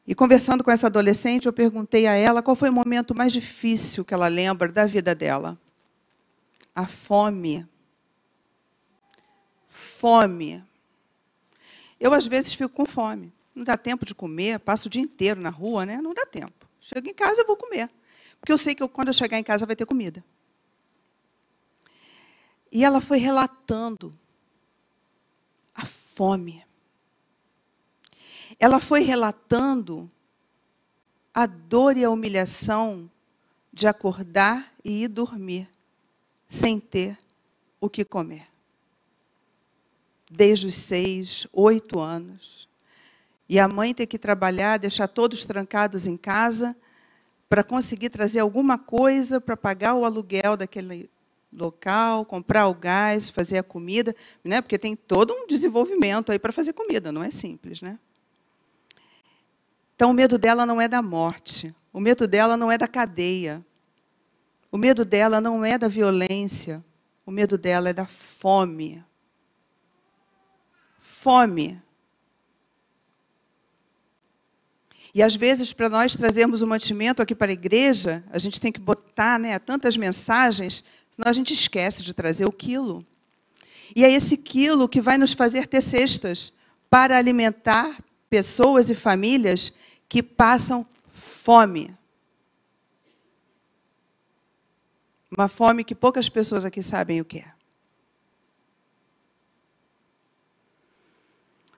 E 0.05 0.13
conversando 0.13 0.63
com 0.63 0.71
essa 0.71 0.87
adolescente, 0.87 1.45
eu 1.45 1.53
perguntei 1.53 2.07
a 2.07 2.13
ela 2.13 2.41
qual 2.41 2.55
foi 2.55 2.69
o 2.69 2.73
momento 2.73 3.15
mais 3.15 3.31
difícil 3.31 4.03
que 4.03 4.13
ela 4.13 4.27
lembra 4.27 4.71
da 4.71 4.85
vida 4.85 5.15
dela. 5.15 5.57
A 6.75 6.85
fome. 6.85 7.65
Fome. 9.69 10.63
Eu, 11.99 12.13
às 12.13 12.27
vezes, 12.27 12.53
fico 12.53 12.69
com 12.69 12.85
fome. 12.85 13.31
Não 13.55 13.63
dá 13.63 13.77
tempo 13.77 14.05
de 14.05 14.13
comer, 14.13 14.59
passo 14.59 14.87
o 14.87 14.89
dia 14.91 15.01
inteiro 15.01 15.39
na 15.39 15.49
rua, 15.49 15.85
né? 15.85 16.01
Não 16.01 16.13
dá 16.13 16.25
tempo. 16.25 16.67
Chego 16.81 17.07
em 17.07 17.13
casa, 17.13 17.41
eu 17.41 17.47
vou 17.47 17.55
comer. 17.55 17.89
Porque 18.39 18.51
eu 18.51 18.57
sei 18.57 18.75
que 18.75 18.83
eu, 18.83 18.89
quando 18.89 19.07
eu 19.07 19.13
chegar 19.13 19.39
em 19.39 19.43
casa 19.43 19.65
vai 19.65 19.75
ter 19.75 19.85
comida. 19.85 20.23
E 22.75 22.83
ela 22.83 22.99
foi 22.99 23.19
relatando 23.19 24.11
a 25.75 25.85
fome. 25.85 26.65
Ela 28.59 28.79
foi 28.79 29.03
relatando 29.03 30.09
a 31.31 31.45
dor 31.45 31.95
e 31.97 32.03
a 32.03 32.09
humilhação 32.09 33.07
de 33.71 33.85
acordar 33.85 34.73
e 34.83 35.03
ir 35.03 35.07
dormir 35.07 35.69
sem 36.49 36.79
ter 36.79 37.15
o 37.79 37.87
que 37.87 38.03
comer. 38.03 38.47
Desde 40.31 40.65
os 40.65 40.73
seis, 40.73 41.45
oito 41.53 41.99
anos. 41.99 42.67
E 43.47 43.59
a 43.59 43.67
mãe 43.67 43.93
ter 43.93 44.07
que 44.07 44.17
trabalhar, 44.17 44.79
deixar 44.79 45.07
todos 45.07 45.45
trancados 45.45 46.07
em 46.07 46.17
casa, 46.17 46.75
para 47.47 47.63
conseguir 47.63 48.09
trazer 48.09 48.39
alguma 48.39 48.79
coisa 48.79 49.39
para 49.39 49.55
pagar 49.55 49.93
o 49.93 50.05
aluguel 50.05 50.57
daquele 50.57 51.07
local, 51.55 52.25
comprar 52.25 52.67
o 52.67 52.73
gás, 52.73 53.29
fazer 53.29 53.57
a 53.57 53.63
comida, 53.63 54.15
né? 54.43 54.61
porque 54.61 54.77
tem 54.77 54.95
todo 54.95 55.33
um 55.33 55.47
desenvolvimento 55.47 56.31
aí 56.31 56.39
para 56.39 56.51
fazer 56.51 56.73
comida, 56.73 57.11
não 57.11 57.23
é 57.23 57.31
simples. 57.31 57.81
Né? 57.81 57.97
Então, 59.95 60.11
o 60.11 60.13
medo 60.13 60.37
dela 60.37 60.65
não 60.65 60.81
é 60.81 60.87
da 60.87 61.01
morte, 61.01 61.73
o 61.91 61.99
medo 61.99 62.27
dela 62.27 62.57
não 62.57 62.71
é 62.71 62.77
da 62.77 62.87
cadeia, 62.87 63.63
o 64.71 64.77
medo 64.77 65.05
dela 65.05 65.39
não 65.39 65.63
é 65.63 65.77
da 65.77 65.87
violência, 65.87 66.83
o 67.25 67.31
medo 67.31 67.57
dela 67.57 67.89
é 67.89 67.93
da 67.93 68.07
fome. 68.07 69.03
Fome. 70.97 71.81
E 75.13 75.21
às 75.21 75.35
vezes, 75.35 75.71
para 75.71 75.87
nós 75.87 76.15
trazermos 76.15 76.63
o 76.63 76.67
mantimento 76.67 77.21
aqui 77.21 77.35
para 77.35 77.51
a 77.51 77.53
igreja, 77.53 78.23
a 78.31 78.39
gente 78.39 78.59
tem 78.59 78.71
que 78.71 78.79
botar 78.79 79.37
né, 79.37 79.59
tantas 79.59 79.95
mensagens, 79.95 80.83
senão 81.13 81.29
a 81.29 81.33
gente 81.33 81.53
esquece 81.53 82.03
de 82.03 82.13
trazer 82.13 82.45
o 82.45 82.51
quilo. 82.51 83.05
E 83.95 84.03
é 84.03 84.11
esse 84.11 84.35
quilo 84.35 84.89
que 84.89 84.99
vai 84.99 85.17
nos 85.17 85.33
fazer 85.33 85.67
ter 85.67 85.81
cestas 85.81 86.51
para 86.89 87.17
alimentar 87.17 88.03
pessoas 88.29 88.89
e 88.89 88.95
famílias 88.95 89.71
que 90.09 90.23
passam 90.23 90.85
fome. 91.11 91.95
Uma 95.29 95.47
fome 95.47 95.83
que 95.83 95.95
poucas 95.95 96.27
pessoas 96.29 96.65
aqui 96.65 96.81
sabem 96.81 97.21
o 97.21 97.25
que 97.25 97.39
é. 97.39 97.53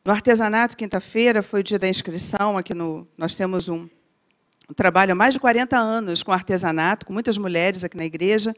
No 0.04 0.12
artesanato, 0.12 0.78
quinta-feira, 0.78 1.42
foi 1.42 1.62
o 1.62 1.64
dia 1.64 1.80
da 1.80 1.90
inscrição. 1.90 2.58
Aqui 2.58 2.74
no, 2.74 3.08
nós 3.18 3.34
temos 3.34 3.68
um, 3.68 3.90
um 4.70 4.74
trabalho 4.74 5.14
há 5.14 5.16
mais 5.16 5.34
de 5.34 5.40
40 5.40 5.78
anos 5.78 6.22
com 6.22 6.32
artesanato, 6.32 7.06
com 7.06 7.12
muitas 7.12 7.38
mulheres 7.38 7.84
aqui 7.84 7.98
na 7.98 8.06
igreja, 8.06 8.56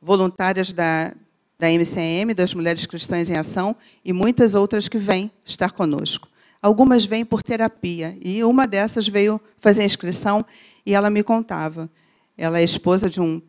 voluntárias 0.00 0.72
da, 0.72 1.14
da 1.58 1.70
MCM, 1.70 2.32
das 2.34 2.54
Mulheres 2.54 2.86
Cristãs 2.86 3.28
em 3.28 3.36
Ação, 3.36 3.76
e 4.04 4.12
muitas 4.12 4.54
outras 4.54 4.88
que 4.88 4.98
vêm 4.98 5.30
estar 5.44 5.72
conosco. 5.72 6.28
Algumas 6.62 7.04
vêm 7.04 7.24
por 7.24 7.42
terapia, 7.42 8.16
e 8.20 8.42
uma 8.44 8.66
dessas 8.66 9.08
veio 9.08 9.40
fazer 9.58 9.82
a 9.82 9.86
inscrição 9.86 10.44
e 10.84 10.94
ela 10.94 11.10
me 11.10 11.22
contava. 11.22 11.90
Ela 12.36 12.58
é 12.58 12.64
esposa 12.64 13.08
de 13.08 13.20
um 13.20 13.40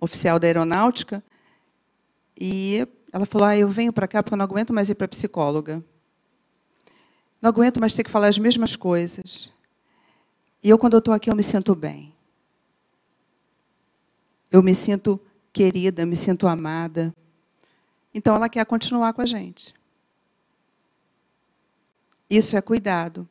oficial 0.00 0.38
da 0.38 0.46
aeronáutica, 0.46 1.22
e 2.38 2.86
ela 3.12 3.26
falou: 3.26 3.46
ah, 3.46 3.56
Eu 3.56 3.68
venho 3.68 3.92
para 3.92 4.08
cá 4.08 4.22
porque 4.22 4.34
eu 4.34 4.38
não 4.38 4.44
aguento 4.44 4.72
mais 4.72 4.90
ir 4.90 4.94
para 4.94 5.06
psicóloga. 5.06 5.82
Não 7.40 7.48
aguento 7.48 7.78
mais 7.78 7.94
ter 7.94 8.02
que 8.02 8.10
falar 8.10 8.28
as 8.28 8.38
mesmas 8.38 8.74
coisas. 8.74 9.52
E 10.62 10.68
eu, 10.68 10.78
quando 10.78 10.96
estou 10.98 11.12
aqui, 11.12 11.30
eu 11.30 11.36
me 11.36 11.42
sinto 11.42 11.74
bem. 11.74 12.12
Eu 14.50 14.62
me 14.62 14.74
sinto 14.74 15.20
querida, 15.54 16.04
me 16.04 16.16
sinto 16.16 16.48
amada. 16.48 17.14
Então, 18.12 18.34
ela 18.34 18.48
quer 18.48 18.66
continuar 18.66 19.14
com 19.14 19.22
a 19.22 19.26
gente. 19.26 19.72
Isso 22.28 22.56
é 22.56 22.60
cuidado. 22.60 23.26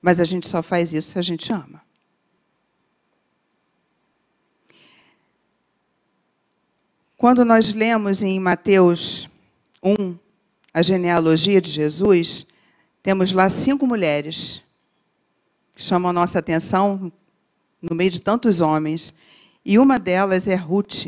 Mas 0.00 0.20
a 0.20 0.24
gente 0.24 0.46
só 0.46 0.62
faz 0.62 0.92
isso 0.92 1.12
se 1.12 1.18
a 1.18 1.22
gente 1.22 1.52
ama. 1.52 1.82
Quando 7.16 7.44
nós 7.44 7.72
lemos 7.72 8.20
em 8.20 8.38
Mateus 8.38 9.28
1 9.82 10.18
a 10.72 10.82
genealogia 10.82 11.60
de 11.60 11.70
Jesus, 11.70 12.46
temos 13.02 13.32
lá 13.32 13.48
cinco 13.48 13.86
mulheres 13.86 14.62
que 15.74 15.82
chamam 15.82 16.12
nossa 16.12 16.38
atenção 16.38 17.10
no 17.80 17.96
meio 17.96 18.10
de 18.10 18.20
tantos 18.20 18.60
homens. 18.60 19.14
E 19.68 19.80
uma 19.80 19.98
delas 19.98 20.46
é 20.46 20.54
Ruth. 20.54 21.06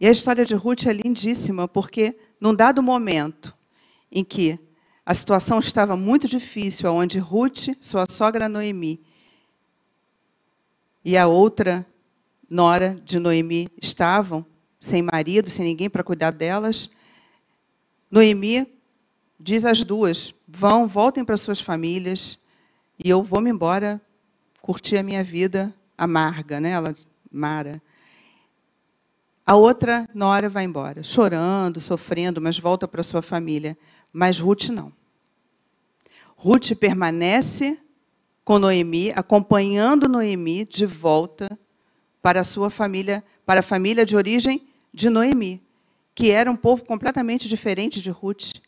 E 0.00 0.06
a 0.06 0.10
história 0.10 0.46
de 0.46 0.54
Ruth 0.54 0.86
é 0.86 0.94
lindíssima, 0.94 1.68
porque 1.68 2.16
num 2.40 2.54
dado 2.54 2.82
momento 2.82 3.54
em 4.10 4.24
que 4.24 4.58
a 5.04 5.12
situação 5.12 5.58
estava 5.58 5.94
muito 5.94 6.26
difícil, 6.26 6.90
onde 6.90 7.18
Ruth, 7.18 7.68
sua 7.78 8.06
sogra 8.08 8.48
Noemi, 8.48 8.98
e 11.04 11.18
a 11.18 11.26
outra 11.26 11.86
nora 12.48 12.98
de 13.04 13.18
Noemi 13.18 13.68
estavam 13.82 14.42
sem 14.80 15.02
marido, 15.02 15.50
sem 15.50 15.66
ninguém 15.66 15.90
para 15.90 16.02
cuidar 16.02 16.30
delas, 16.30 16.88
Noemi 18.10 18.66
diz 19.38 19.66
às 19.66 19.84
duas: 19.84 20.34
vão, 20.48 20.88
voltem 20.88 21.26
para 21.26 21.36
suas 21.36 21.60
famílias 21.60 22.38
e 22.98 23.10
eu 23.10 23.22
vou 23.22 23.42
me 23.42 23.50
embora 23.50 24.00
curtir 24.62 24.96
a 24.96 25.02
minha 25.02 25.22
vida 25.22 25.74
amarga, 25.96 26.60
né? 26.60 26.70
Ela, 26.70 26.94
Mara. 27.30 27.82
A 29.46 29.56
outra 29.56 30.08
nora 30.14 30.48
vai 30.48 30.64
embora, 30.64 31.02
chorando, 31.02 31.80
sofrendo, 31.80 32.40
mas 32.40 32.58
volta 32.58 32.88
para 32.88 33.02
sua 33.02 33.20
família. 33.20 33.76
Mas 34.12 34.38
Ruth 34.38 34.68
não. 34.68 34.92
Ruth 36.36 36.74
permanece 36.78 37.78
com 38.44 38.58
Noemi, 38.58 39.10
acompanhando 39.10 40.08
Noemi 40.08 40.64
de 40.64 40.86
volta 40.86 41.58
para 42.22 42.40
a 42.40 42.44
sua 42.44 42.70
família, 42.70 43.24
para 43.44 43.60
a 43.60 43.62
família 43.62 44.06
de 44.06 44.16
origem 44.16 44.66
de 44.92 45.10
Noemi, 45.10 45.62
que 46.14 46.30
era 46.30 46.50
um 46.50 46.56
povo 46.56 46.84
completamente 46.84 47.48
diferente 47.48 48.00
de 48.00 48.10
Ruth. 48.10 48.60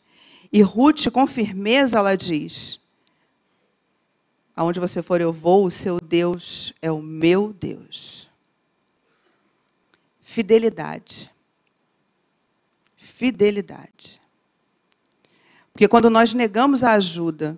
E 0.51 0.61
Ruth, 0.61 1.09
com 1.11 1.25
firmeza, 1.25 1.97
ela 1.97 2.15
diz: 2.15 2.79
Aonde 4.57 4.79
você 4.79 5.03
for, 5.03 5.21
eu 5.21 5.31
vou, 5.31 5.67
o 5.67 5.71
seu 5.71 6.01
Deus 6.01 6.73
é 6.81 6.91
o 6.91 6.99
meu 6.99 7.53
Deus. 7.53 8.27
Fidelidade. 10.19 11.31
Fidelidade. 12.95 14.19
Porque 15.71 15.87
quando 15.87 16.09
nós 16.09 16.33
negamos 16.33 16.83
a 16.83 16.93
ajuda 16.93 17.55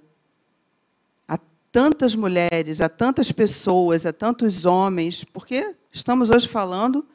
a 1.26 1.40
tantas 1.72 2.16
mulheres, 2.16 2.82
a 2.82 2.90
tantas 2.90 3.32
pessoas, 3.32 4.06
a 4.06 4.12
tantos 4.12 4.66
homens, 4.66 5.24
porque 5.24 5.74
estamos 5.94 6.30
hoje 6.30 6.50
falando 6.50 7.08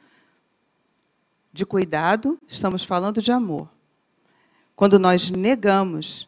de 1.53 1.63
cuidado, 1.63 2.39
estamos 2.47 2.83
falando 2.83 3.21
de 3.21 3.31
amor. 3.31 3.69
Quando 4.75 4.97
nós 4.97 5.29
negamos, 5.29 6.27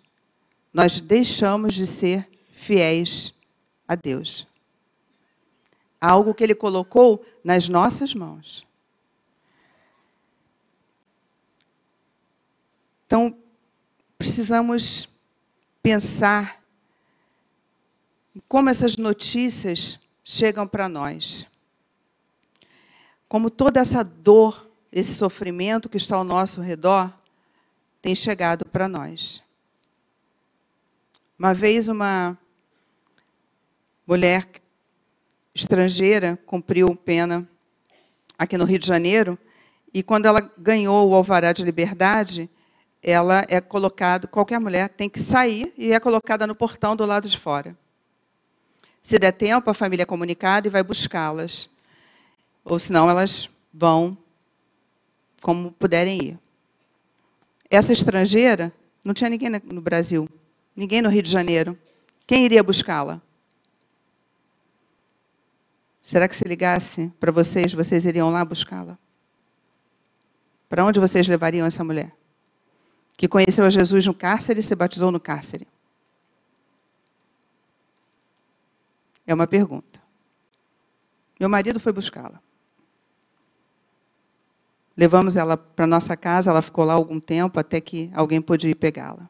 nós 0.72 1.02
deixamos 1.02 1.74
de 1.74 1.88
ser 1.88 2.30
fiéis 2.52 3.36
a 3.88 3.95
Deus. 3.95 4.47
Algo 6.00 6.34
que 6.34 6.43
Ele 6.43 6.54
colocou 6.56 7.26
nas 7.43 7.67
nossas 7.67 8.13
mãos. 8.13 8.67
Então, 13.06 13.38
precisamos 14.17 15.08
pensar 15.82 16.62
em 18.36 18.41
como 18.47 18.69
essas 18.69 18.97
notícias 18.97 19.97
chegam 20.23 20.67
para 20.67 20.89
nós. 20.89 21.47
Como 23.30 23.50
toda 23.50 23.80
essa 23.80 24.04
dor, 24.04 24.69
esse 24.91 25.13
sofrimento 25.13 25.88
que 25.88 25.97
está 25.97 26.17
ao 26.17 26.23
nosso 26.23 26.60
redor, 26.60 27.13
tem 28.02 28.13
chegado 28.13 28.65
para 28.65 28.88
nós. 28.88 29.41
Uma 31.39 31.54
vez, 31.54 31.88
uma 31.88 32.38
mulher 34.08 34.48
estrangeira 35.54 36.39
cumpriu 36.46 36.96
pena 36.96 37.48
aqui 38.39 38.58
no 38.58 38.63
Rio 38.63 38.80
de 38.80 38.88
Janeiro, 38.88 39.38
e 39.93 40.02
quando 40.02 40.28
ela 40.28 40.52
ganhou 40.58 41.10
o 41.10 41.13
alvará 41.13 41.52
de 41.52 41.63
liberdade, 41.63 42.50
ela 43.02 43.43
é 43.50 43.60
colocada, 43.60 44.28
qualquer 44.28 44.60
mulher 44.60 44.89
tem 44.89 45.10
que 45.10 45.20
sair 45.20 45.74
e 45.78 45.91
é 45.91 46.00
colocada 46.00 46.48
no 46.48 46.56
portão 46.56 46.96
do 46.96 47.06
lado 47.06 47.28
de 47.28 47.38
fora. 47.38 47.76
Se 49.02 49.17
der 49.17 49.32
tempo, 49.32 49.70
a 49.70 49.74
família 49.74 50.04
é 50.04 50.06
comunicada 50.06 50.67
e 50.67 50.72
vai 50.72 50.84
buscá-las. 50.84 51.70
Ou 52.63 52.78
senão 52.78 53.10
elas 53.10 53.50
vão 53.74 54.17
como 55.41 55.72
puderem 55.72 56.22
ir. 56.22 56.39
Essa 57.70 57.93
estrangeira, 57.93 58.74
não 59.04 59.13
tinha 59.13 59.30
ninguém 59.30 59.50
no 59.50 59.82
Brasil, 59.82 60.28
ninguém 60.76 61.02
no 61.02 61.10
Rio 61.10 61.24
de 61.24 61.32
Janeiro. 61.32 61.78
Quem 62.26 62.43
iria 62.43 62.62
buscá-la? 62.62 63.22
Será 66.08 66.26
que 66.26 66.38
se 66.38 66.46
ligasse 66.46 67.12
para 67.20 67.34
vocês, 67.34 67.74
vocês 67.74 68.06
iriam 68.06 68.30
lá 68.30 68.46
buscá-la? 68.46 68.98
Para 70.70 70.86
onde 70.86 71.02
vocês 71.02 71.28
levariam 71.28 71.67
essa 71.67 71.84
mulher? 71.84 72.15
Que 73.17 73.28
conheceu 73.28 73.65
a 73.65 73.70
Jesus 73.70 74.06
no 74.06 74.13
cárcere 74.13 74.62
e 74.62 74.63
se 74.63 74.74
batizou 74.74 75.12
no 75.12 75.20
cárcere. 75.20 75.67
É 79.26 79.34
uma 79.34 79.46
pergunta. 79.46 80.02
Meu 81.38 81.50
marido 81.50 81.78
foi 81.78 81.91
buscá-la. 81.91 82.41
Levamos 84.96 85.36
ela 85.36 85.58
para 85.58 85.86
nossa 85.86 86.15
casa, 86.15 86.52
ela 86.52 86.62
ficou 86.62 86.86
lá 86.86 86.93
algum 86.93 87.20
tempo 87.20 87.60
até 87.60 87.82
que 87.82 88.10
alguém 88.13 88.41
pôde 88.41 88.70
ir 88.70 88.76
pegá-la. 88.76 89.30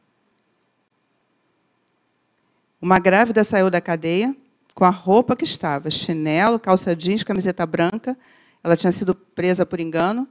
Uma 2.80 3.00
grávida 3.00 3.42
saiu 3.42 3.68
da 3.68 3.80
cadeia 3.80 4.32
com 4.78 4.84
a 4.84 4.90
roupa 4.90 5.34
que 5.34 5.42
estava, 5.42 5.90
chinelo, 5.90 6.56
calça 6.56 6.94
jeans, 6.94 7.24
camiseta 7.24 7.66
branca. 7.66 8.16
Ela 8.62 8.76
tinha 8.76 8.92
sido 8.92 9.12
presa 9.12 9.66
por 9.66 9.80
engano 9.80 10.28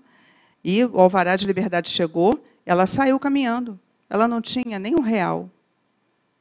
e 0.63 0.85
o 0.85 1.01
alvará 1.01 1.35
de 1.35 1.45
liberdade 1.45 1.89
chegou. 1.89 2.41
Ela 2.65 2.87
saiu 2.87 3.19
caminhando. 3.19 3.77
Ela 4.09 4.25
não 4.25 4.41
tinha 4.41 4.79
nem 4.79 4.95
um 4.95 5.01
real 5.01 5.51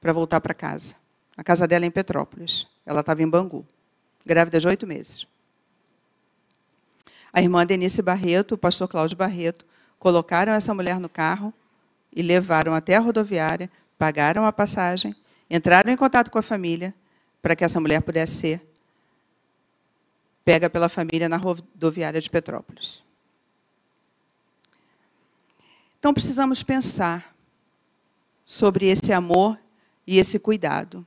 para 0.01 0.13
voltar 0.13 0.41
para 0.41 0.55
casa. 0.55 0.95
A 1.37 1.43
casa 1.43 1.67
dela 1.67 1.85
é 1.85 1.89
em 1.89 1.91
Petrópolis. 1.91 2.69
Ela 2.87 3.01
estava 3.01 3.25
em 3.25 3.29
Bangu, 3.29 3.67
grávida 4.25 4.61
de 4.61 4.69
oito 4.69 4.87
meses. 4.87 5.27
A 7.33 7.43
irmã 7.43 7.67
Denise 7.67 8.01
Barreto, 8.03 8.53
o 8.53 8.59
pastor 8.59 8.87
Cláudio 8.87 9.17
Barreto, 9.17 9.67
colocaram 9.99 10.53
essa 10.53 10.73
mulher 10.73 11.01
no 11.01 11.09
carro 11.09 11.53
e 12.15 12.23
levaram 12.23 12.73
até 12.73 12.95
a 12.95 13.01
rodoviária, 13.01 13.69
pagaram 13.99 14.47
a 14.47 14.53
passagem, 14.53 15.13
entraram 15.51 15.91
em 15.91 15.97
contato 15.97 16.31
com 16.31 16.39
a 16.39 16.43
família 16.43 16.95
para 17.41 17.55
que 17.55 17.65
essa 17.65 17.81
mulher 17.81 18.03
pudesse 18.03 18.35
ser 18.35 18.67
pega 20.47 20.71
pela 20.71 20.89
família 20.89 21.29
na 21.29 21.37
rodoviária 21.37 22.21
de 22.21 22.31
Petrópolis. 22.31 23.03
Então 25.99 26.15
precisamos 26.15 26.63
pensar 26.63 27.35
sobre 28.45 28.87
esse 28.87 29.13
amor 29.13 29.59
e 30.07 30.19
esse 30.19 30.39
cuidado. 30.39 31.05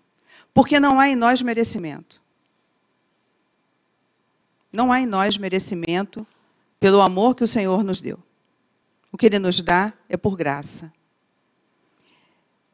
Porque 0.53 0.77
não 0.77 0.99
há 0.99 1.07
em 1.07 1.15
nós 1.15 1.41
merecimento. 1.41 2.21
Não 4.73 4.91
há 4.91 4.99
em 4.99 5.05
nós 5.05 5.37
merecimento 5.37 6.27
pelo 6.81 6.99
amor 6.99 7.33
que 7.33 7.43
o 7.45 7.47
Senhor 7.47 7.81
nos 7.81 8.01
deu. 8.01 8.19
O 9.09 9.17
que 9.17 9.25
Ele 9.25 9.39
nos 9.39 9.61
dá 9.61 9.93
é 10.09 10.17
por 10.17 10.35
graça. 10.35 10.91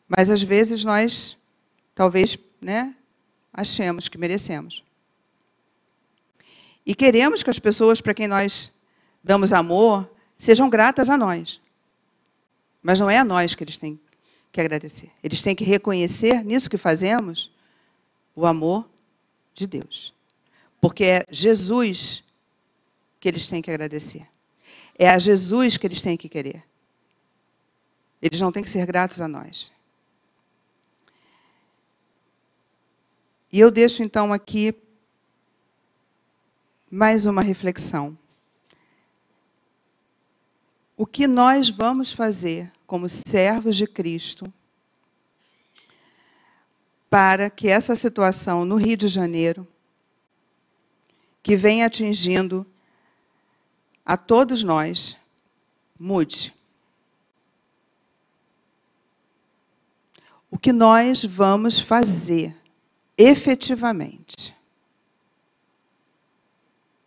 Mas 0.07 0.31
às 0.31 0.41
vezes 0.41 0.83
nós, 0.83 1.37
talvez, 1.93 2.35
né, 2.59 2.95
achemos 3.55 4.07
que 4.07 4.17
merecemos. 4.17 4.83
E 6.85 6.93
queremos 6.93 7.41
que 7.41 7.49
as 7.49 7.57
pessoas 7.57 7.99
para 8.01 8.13
quem 8.13 8.27
nós 8.27 8.71
damos 9.23 9.51
amor 9.51 10.07
sejam 10.37 10.69
gratas 10.69 11.09
a 11.09 11.17
nós. 11.17 11.61
Mas 12.83 12.99
não 12.99 13.09
é 13.09 13.17
a 13.17 13.25
nós 13.25 13.55
que 13.55 13.63
eles 13.63 13.77
têm 13.77 13.99
que 14.51 14.61
agradecer. 14.61 15.11
Eles 15.23 15.41
têm 15.41 15.55
que 15.55 15.63
reconhecer 15.63 16.43
nisso 16.43 16.69
que 16.69 16.77
fazemos 16.77 17.51
o 18.35 18.45
amor 18.45 18.87
de 19.53 19.65
Deus. 19.65 20.13
Porque 20.79 21.03
é 21.03 21.25
Jesus 21.31 22.23
que 23.19 23.27
eles 23.27 23.47
têm 23.47 23.61
que 23.61 23.71
agradecer. 23.71 24.27
É 24.97 25.09
a 25.09 25.17
Jesus 25.17 25.77
que 25.77 25.87
eles 25.87 26.01
têm 26.01 26.15
que 26.15 26.29
querer. 26.29 26.63
Eles 28.21 28.39
não 28.39 28.51
têm 28.51 28.63
que 28.63 28.69
ser 28.69 28.85
gratos 28.85 29.19
a 29.19 29.27
nós. 29.27 29.71
E 33.55 33.59
eu 33.61 33.71
deixo 33.71 34.03
então 34.03 34.33
aqui 34.33 34.75
mais 36.91 37.25
uma 37.25 37.41
reflexão. 37.41 38.17
O 40.97 41.05
que 41.05 41.25
nós 41.25 41.69
vamos 41.69 42.11
fazer 42.11 42.69
como 42.85 43.07
servos 43.07 43.77
de 43.77 43.87
Cristo 43.87 44.53
para 47.09 47.49
que 47.49 47.69
essa 47.69 47.95
situação 47.95 48.65
no 48.65 48.75
Rio 48.75 48.97
de 48.97 49.07
Janeiro, 49.07 49.65
que 51.41 51.55
vem 51.55 51.81
atingindo 51.81 52.67
a 54.05 54.17
todos 54.17 54.63
nós, 54.63 55.17
mude. 55.97 56.53
O 60.51 60.59
que 60.59 60.73
nós 60.73 61.23
vamos 61.23 61.79
fazer 61.79 62.53
efetivamente? 63.17 64.55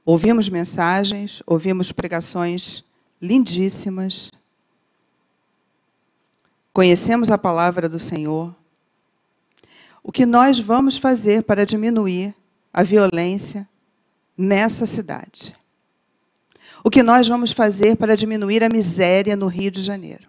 Ouvimos 0.05 0.49
mensagens, 0.49 1.43
ouvimos 1.47 1.93
pregações 1.93 2.83
lindíssimas, 3.21 4.31
conhecemos 6.73 7.31
a 7.31 7.37
palavra 7.37 7.89
do 7.89 7.99
Senhor, 7.99 8.55
o 10.03 10.13
que 10.13 10.25
nós 10.25 10.59
vamos 10.59 10.97
fazer 10.97 11.43
para 11.43 11.67
diminuir 11.67 12.35
a 12.73 12.83
violência 12.83 13.69
nessa 14.37 14.87
cidade. 14.87 15.57
O 16.85 16.91
que 16.91 17.03
nós 17.03 17.27
vamos 17.27 17.51
fazer 17.51 17.97
para 17.97 18.17
diminuir 18.17 18.63
a 18.63 18.69
miséria 18.69 19.37
no 19.37 19.49
Rio 19.49 19.71
de 19.71 19.83
Janeiro. 19.83 20.29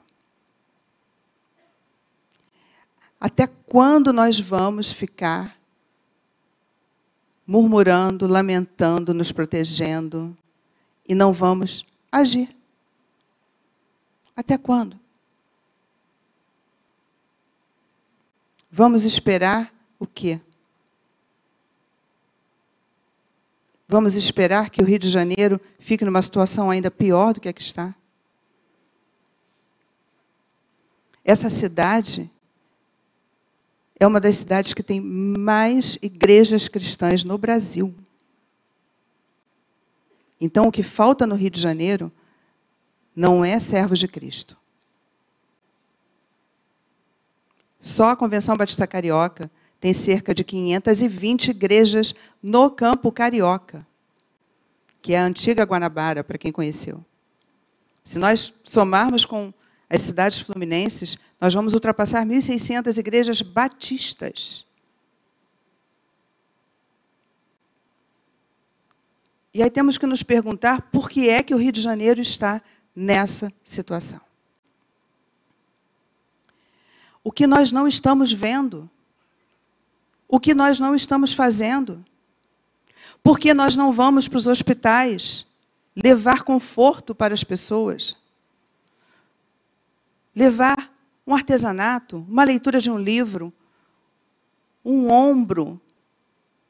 Até 3.22 3.46
quando 3.46 4.12
nós 4.12 4.40
vamos 4.40 4.92
ficar 4.92 5.59
murmurando, 7.50 8.28
lamentando, 8.28 9.12
nos 9.12 9.32
protegendo 9.32 10.38
e 11.08 11.16
não 11.16 11.34
vamos 11.34 11.84
agir? 12.12 12.56
Até 14.36 14.56
quando? 14.56 15.00
Vamos 18.72 19.04
esperar 19.04 19.74
o 19.98 20.06
quê? 20.06 20.40
Vamos 23.88 24.14
esperar 24.14 24.70
que 24.70 24.84
o 24.84 24.86
Rio 24.86 25.00
de 25.00 25.10
Janeiro 25.10 25.60
fique 25.80 26.06
numa 26.06 26.22
situação 26.22 26.70
ainda 26.70 26.92
pior 26.92 27.34
do 27.34 27.42
que 27.42 27.50
a 27.50 27.54
que 27.54 27.64
está? 27.64 27.96
Essa 31.26 31.50
cidade 31.50 32.30
é 34.00 34.08
uma 34.08 34.20
das 34.20 34.38
cidades 34.38 34.74
que 34.74 34.82
tem 34.82 35.02
mais 35.02 35.98
igrejas 36.02 36.68
cristãs 36.68 37.24
no 37.24 37.38
Brasil. 37.38 37.94
Então, 40.40 40.68
o 40.68 40.72
que 40.72 40.82
falta 40.82 41.28
no 41.28 41.36
Rio 41.36 41.50
de 41.50 41.60
Janeiro 41.60 42.12
não 43.14 43.44
é 43.44 43.60
servos 43.60 44.00
de 44.00 44.08
Cristo. 44.08 44.56
Só 47.82 48.12
a 48.12 48.16
Convenção 48.16 48.56
Batista 48.56 48.88
Carioca 48.88 49.52
tem 49.80 49.94
cerca 49.94 50.34
de 50.34 50.44
520 50.44 51.50
igrejas 51.52 52.14
no 52.42 52.70
campo 52.70 53.12
carioca, 53.12 53.86
que 55.02 55.14
é 55.14 55.20
a 55.20 55.26
antiga 55.26 55.64
Guanabara, 55.64 56.24
para 56.24 56.38
quem 56.38 56.52
conheceu. 56.52 57.04
Se 58.04 58.18
nós 58.20 58.54
somarmos 58.64 59.26
com 59.26 59.54
as 59.90 60.02
cidades 60.02 60.40
fluminenses, 60.40 61.18
nós 61.42 61.54
vamos 61.54 61.74
ultrapassar 61.74 62.26
1.600 62.26 62.98
igrejas 62.98 63.42
batistas. 63.42 64.66
E 69.54 69.64
aí 69.64 69.70
temos 69.70 69.98
que 69.98 70.06
nos 70.06 70.22
perguntar 70.22 70.84
por 70.84 71.10
que 71.10 71.28
é 71.28 71.42
que 71.42 71.56
o 71.56 71.58
Rio 71.58 71.72
de 71.72 71.82
Janeiro 71.82 72.22
está 72.22 72.62
nessa 72.96 73.52
situação 73.66 74.22
o 77.24 77.32
que 77.32 77.46
nós 77.46 77.72
não 77.72 77.88
estamos 77.88 78.32
vendo, 78.32 78.90
o 80.28 80.40
que 80.40 80.54
nós 80.54 80.80
não 80.80 80.96
estamos 80.96 81.34
fazendo. 81.34 82.04
Por 83.22 83.38
que 83.38 83.54
nós 83.54 83.76
não 83.76 83.92
vamos 83.92 84.28
para 84.28 84.38
os 84.38 84.48
hospitais 84.48 85.46
levar 85.96 86.44
conforto 86.44 87.14
para 87.14 87.34
as 87.34 87.44
pessoas? 87.44 88.16
Levar 90.36 90.94
um 91.26 91.34
artesanato, 91.34 92.26
uma 92.28 92.44
leitura 92.44 92.80
de 92.80 92.90
um 92.90 92.98
livro, 92.98 93.54
um 94.84 95.12
ombro 95.12 95.80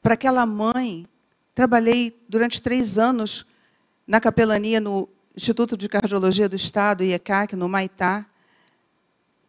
para 0.02 0.14
aquela 0.14 0.44
mãe. 0.44 1.06
Trabalhei 1.54 2.18
durante 2.28 2.60
três 2.60 2.98
anos 2.98 3.46
na 4.06 4.20
capelania 4.20 4.80
no 4.80 5.08
Instituto 5.36 5.76
de 5.76 5.88
Cardiologia 5.88 6.48
do 6.48 6.56
Estado, 6.56 7.04
IECAC, 7.04 7.54
no 7.54 7.68
Maitá. 7.68 8.26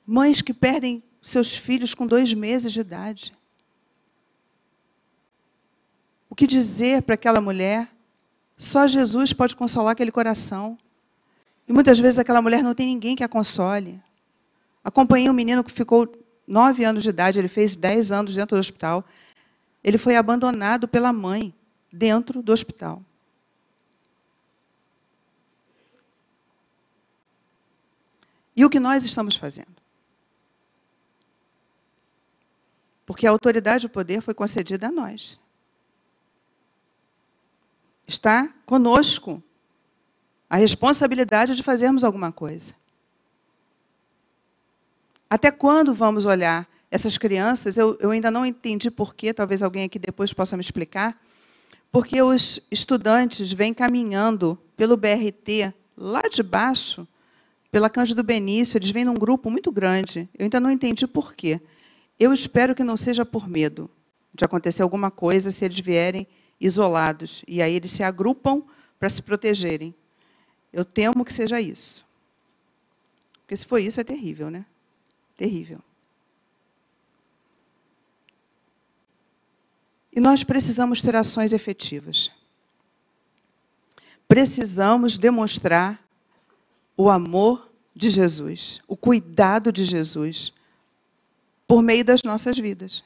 Mães 0.05 0.41
que 0.41 0.53
perdem 0.53 1.03
seus 1.21 1.55
filhos 1.55 1.93
com 1.93 2.07
dois 2.07 2.33
meses 2.33 2.71
de 2.71 2.79
idade. 2.79 3.33
O 6.29 6.35
que 6.35 6.47
dizer 6.47 7.01
para 7.01 7.15
aquela 7.15 7.41
mulher? 7.41 7.89
Só 8.55 8.87
Jesus 8.87 9.33
pode 9.33 9.55
consolar 9.55 9.91
aquele 9.91 10.11
coração. 10.11 10.77
E 11.71 11.73
muitas 11.73 11.97
vezes 11.97 12.19
aquela 12.19 12.41
mulher 12.41 12.61
não 12.61 12.75
tem 12.75 12.85
ninguém 12.85 13.15
que 13.15 13.23
a 13.23 13.29
console. 13.29 13.97
Acompanhei 14.83 15.29
um 15.29 15.33
menino 15.33 15.63
que 15.63 15.71
ficou 15.71 16.21
nove 16.45 16.83
anos 16.83 17.01
de 17.01 17.07
idade, 17.07 17.39
ele 17.39 17.47
fez 17.47 17.77
dez 17.77 18.11
anos 18.11 18.35
dentro 18.35 18.57
do 18.57 18.59
hospital. 18.59 19.05
Ele 19.81 19.97
foi 19.97 20.17
abandonado 20.17 20.85
pela 20.85 21.13
mãe 21.13 21.55
dentro 21.89 22.43
do 22.43 22.51
hospital. 22.51 23.01
E 28.53 28.65
o 28.65 28.69
que 28.69 28.77
nós 28.77 29.05
estamos 29.05 29.37
fazendo? 29.37 29.81
Porque 33.05 33.25
a 33.25 33.29
autoridade 33.29 33.85
e 33.85 33.87
o 33.87 33.89
poder 33.89 34.21
foi 34.21 34.33
concedida 34.33 34.89
a 34.89 34.91
nós. 34.91 35.39
Está 38.05 38.53
conosco 38.65 39.41
a 40.51 40.57
responsabilidade 40.57 41.55
de 41.55 41.63
fazermos 41.63 42.03
alguma 42.03 42.29
coisa. 42.29 42.73
Até 45.29 45.49
quando 45.49 45.93
vamos 45.93 46.25
olhar 46.25 46.67
essas 46.91 47.17
crianças? 47.17 47.77
Eu, 47.77 47.97
eu 48.01 48.11
ainda 48.11 48.29
não 48.29 48.45
entendi 48.45 48.91
porquê, 48.91 49.33
talvez 49.33 49.63
alguém 49.63 49.85
aqui 49.85 49.97
depois 49.97 50.33
possa 50.33 50.57
me 50.57 50.61
explicar. 50.61 51.17
Porque 51.89 52.21
os 52.21 52.59
estudantes 52.69 53.53
vêm 53.53 53.73
caminhando 53.73 54.59
pelo 54.75 54.97
BRT, 54.97 55.73
lá 55.95 56.23
de 56.23 56.43
baixo, 56.43 57.07
pela 57.71 57.89
Cândido 57.89 58.21
Benício, 58.21 58.77
eles 58.77 58.91
vêm 58.91 59.05
num 59.05 59.13
grupo 59.13 59.49
muito 59.49 59.71
grande. 59.71 60.27
Eu 60.37 60.43
ainda 60.43 60.59
não 60.59 60.69
entendi 60.69 61.07
por 61.07 61.33
quê. 61.33 61.61
Eu 62.19 62.33
espero 62.33 62.75
que 62.75 62.83
não 62.83 62.97
seja 62.97 63.25
por 63.25 63.47
medo 63.47 63.89
de 64.33 64.43
acontecer 64.43 64.83
alguma 64.83 65.09
coisa 65.09 65.49
se 65.49 65.63
eles 65.63 65.79
vierem 65.79 66.27
isolados. 66.59 67.41
E 67.47 67.61
aí 67.61 67.73
eles 67.73 67.91
se 67.91 68.03
agrupam 68.03 68.63
para 68.99 69.07
se 69.07 69.21
protegerem. 69.21 69.95
Eu 70.71 70.85
temo 70.85 71.25
que 71.25 71.33
seja 71.33 71.59
isso. 71.59 72.05
Porque 73.41 73.55
se 73.55 73.65
for 73.65 73.79
isso, 73.79 73.99
é 73.99 74.03
terrível, 74.03 74.49
né? 74.49 74.65
Terrível. 75.35 75.81
E 80.13 80.19
nós 80.19 80.43
precisamos 80.43 81.01
ter 81.01 81.15
ações 81.15 81.53
efetivas. 81.53 82.31
Precisamos 84.27 85.17
demonstrar 85.17 86.01
o 86.95 87.09
amor 87.09 87.69
de 87.95 88.09
Jesus, 88.09 88.81
o 88.87 88.95
cuidado 88.95 89.71
de 89.71 89.83
Jesus, 89.83 90.53
por 91.67 91.81
meio 91.81 92.05
das 92.05 92.23
nossas 92.23 92.57
vidas. 92.57 93.03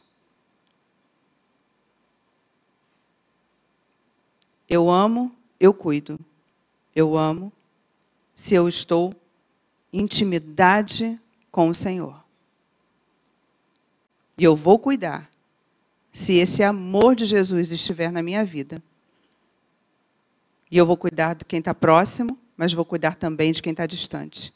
Eu 4.67 4.89
amo, 4.89 5.35
eu 5.59 5.73
cuido. 5.73 6.19
Eu 6.95 7.17
amo 7.17 7.51
se 8.35 8.53
eu 8.53 8.67
estou 8.67 9.13
em 9.91 10.01
intimidade 10.01 11.19
com 11.51 11.69
o 11.69 11.75
Senhor. 11.75 12.23
E 14.37 14.43
eu 14.43 14.55
vou 14.55 14.77
cuidar 14.77 15.29
se 16.11 16.33
esse 16.33 16.61
amor 16.63 17.15
de 17.15 17.25
Jesus 17.25 17.71
estiver 17.71 18.11
na 18.11 18.21
minha 18.21 18.43
vida. 18.43 18.81
E 20.69 20.77
eu 20.77 20.85
vou 20.85 20.97
cuidar 20.97 21.35
de 21.35 21.45
quem 21.45 21.59
está 21.59 21.73
próximo, 21.73 22.37
mas 22.57 22.73
vou 22.73 22.85
cuidar 22.85 23.15
também 23.15 23.51
de 23.51 23.61
quem 23.61 23.71
está 23.71 23.85
distante. 23.85 24.53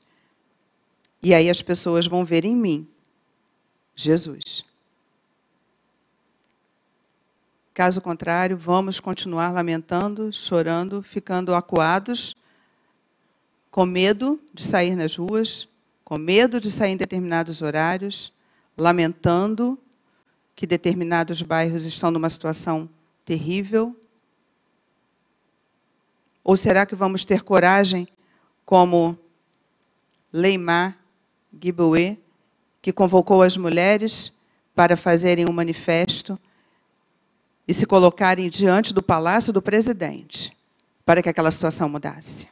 E 1.21 1.33
aí 1.33 1.49
as 1.49 1.61
pessoas 1.61 2.07
vão 2.07 2.25
ver 2.25 2.45
em 2.45 2.55
mim 2.55 2.87
Jesus. 3.95 4.65
Caso 7.73 8.01
contrário, 8.01 8.57
vamos 8.57 8.99
continuar 8.99 9.51
lamentando, 9.51 10.33
chorando, 10.33 11.01
ficando 11.01 11.55
acuados, 11.55 12.35
com 13.71 13.85
medo 13.85 14.39
de 14.53 14.63
sair 14.63 14.95
nas 14.95 15.15
ruas, 15.15 15.67
com 16.03 16.17
medo 16.17 16.59
de 16.59 16.71
sair 16.71 16.91
em 16.91 16.97
determinados 16.97 17.61
horários, 17.61 18.33
lamentando 18.77 19.77
que 20.55 20.65
determinados 20.65 21.41
bairros 21.41 21.85
estão 21.85 22.11
numa 22.11 22.29
situação 22.29 22.89
terrível? 23.23 23.95
Ou 26.43 26.57
será 26.57 26.85
que 26.85 26.95
vamos 26.95 27.23
ter 27.23 27.43
coragem, 27.43 28.07
como 28.65 29.17
Leimar 30.33 30.97
Guiboué, 31.53 32.17
que 32.81 32.91
convocou 32.91 33.41
as 33.41 33.55
mulheres 33.55 34.33
para 34.73 34.97
fazerem 34.97 35.47
um 35.47 35.53
manifesto 35.53 36.39
e 37.67 37.73
se 37.73 37.85
colocarem 37.85 38.49
diante 38.49 38.93
do 38.93 39.03
palácio 39.03 39.53
do 39.53 39.61
presidente 39.61 40.55
para 41.05 41.21
que 41.21 41.29
aquela 41.29 41.51
situação 41.51 41.87
mudasse? 41.87 42.47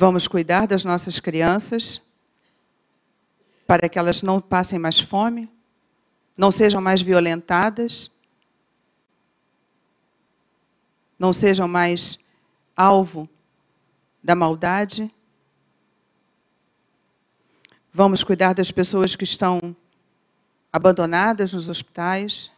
Vamos 0.00 0.26
cuidar 0.26 0.66
das 0.66 0.82
nossas 0.82 1.20
crianças 1.20 2.00
para 3.66 3.86
que 3.86 3.98
elas 3.98 4.22
não 4.22 4.40
passem 4.40 4.78
mais 4.78 4.98
fome, 4.98 5.46
não 6.34 6.50
sejam 6.50 6.80
mais 6.80 7.02
violentadas, 7.02 8.10
não 11.18 11.34
sejam 11.34 11.68
mais 11.68 12.18
alvo 12.74 13.28
da 14.24 14.34
maldade. 14.34 15.14
Vamos 17.92 18.24
cuidar 18.24 18.54
das 18.54 18.70
pessoas 18.70 19.14
que 19.14 19.24
estão 19.24 19.76
abandonadas 20.72 21.52
nos 21.52 21.68
hospitais. 21.68 22.50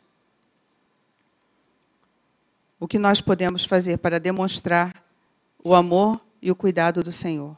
O 2.78 2.86
que 2.86 3.01
nós 3.01 3.20
podemos 3.20 3.64
fazer 3.64 3.99
para 3.99 4.20
demonstrar 4.20 4.95
o 5.59 5.74
amor 5.74 6.20
e 6.43 6.51
o 6.51 6.57
cuidado 6.57 7.03
do 7.05 7.12
Senhor. 7.12 7.57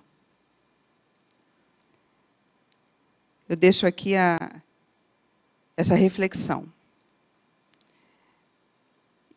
Eu 3.49 3.57
deixo 3.57 3.87
aqui 3.87 4.14
a, 4.14 4.39
essa 5.76 5.95
reflexão. 5.95 6.66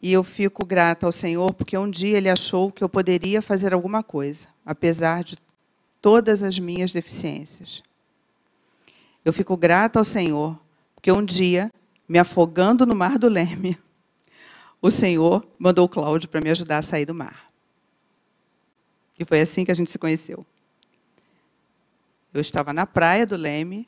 E 0.01 0.11
eu 0.11 0.23
fico 0.23 0.65
grata 0.65 1.05
ao 1.05 1.11
Senhor, 1.11 1.53
porque 1.53 1.77
um 1.77 1.89
dia 1.89 2.17
Ele 2.17 2.29
achou 2.29 2.71
que 2.71 2.83
eu 2.83 2.89
poderia 2.89 3.41
fazer 3.41 3.73
alguma 3.73 4.03
coisa, 4.03 4.47
apesar 4.65 5.23
de 5.23 5.37
todas 6.01 6.43
as 6.43 6.59
minhas 6.59 6.91
deficiências. 6.91 7.81
Eu 9.25 9.33
fico 9.33 9.57
grata 9.57 9.97
ao 9.97 10.05
Senhor, 10.05 10.57
porque 10.93 11.11
um 11.11 11.25
dia, 11.25 11.71
me 12.07 12.19
afogando 12.19 12.85
no 12.85 12.95
mar 12.95 13.17
do 13.17 13.27
Leme, 13.27 13.77
o 14.81 14.91
Senhor 14.91 15.45
mandou 15.57 15.85
o 15.85 15.89
Cláudio 15.89 16.29
para 16.29 16.41
me 16.41 16.49
ajudar 16.49 16.77
a 16.77 16.83
sair 16.83 17.05
do 17.05 17.13
mar. 17.13 17.46
E 19.17 19.25
foi 19.25 19.41
assim 19.41 19.65
que 19.65 19.71
a 19.71 19.75
gente 19.75 19.91
se 19.91 19.97
conheceu. 19.97 20.45
Eu 22.33 22.41
estava 22.41 22.71
na 22.71 22.85
praia 22.85 23.25
do 23.25 23.35
Leme, 23.35 23.87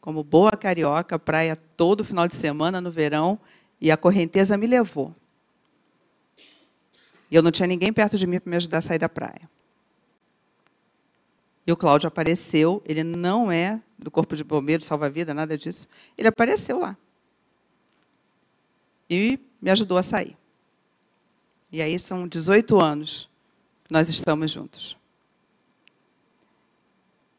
como 0.00 0.22
boa 0.22 0.52
carioca, 0.52 1.18
praia 1.18 1.56
todo 1.56 2.04
final 2.04 2.28
de 2.28 2.36
semana 2.36 2.80
no 2.80 2.90
verão, 2.90 3.38
e 3.80 3.90
a 3.90 3.96
correnteza 3.96 4.56
me 4.56 4.66
levou. 4.66 5.14
E 7.30 7.34
eu 7.34 7.42
não 7.42 7.50
tinha 7.50 7.66
ninguém 7.66 7.92
perto 7.92 8.16
de 8.16 8.26
mim 8.26 8.40
para 8.40 8.50
me 8.50 8.56
ajudar 8.56 8.78
a 8.78 8.82
sair 8.82 8.98
da 8.98 9.08
praia. 9.08 9.48
E 11.66 11.72
o 11.72 11.76
Cláudio 11.76 12.08
apareceu, 12.08 12.82
ele 12.86 13.04
não 13.04 13.52
é 13.52 13.80
do 13.98 14.10
Corpo 14.10 14.34
de 14.34 14.42
Bombeiros, 14.42 14.86
salva-vida, 14.86 15.34
nada 15.34 15.58
disso. 15.58 15.86
Ele 16.16 16.28
apareceu 16.28 16.78
lá. 16.78 16.96
E 19.10 19.38
me 19.60 19.70
ajudou 19.70 19.98
a 19.98 20.02
sair. 20.02 20.36
E 21.70 21.82
aí 21.82 21.98
são 21.98 22.26
18 22.26 22.80
anos 22.80 23.28
nós 23.90 24.08
estamos 24.08 24.50
juntos. 24.50 24.96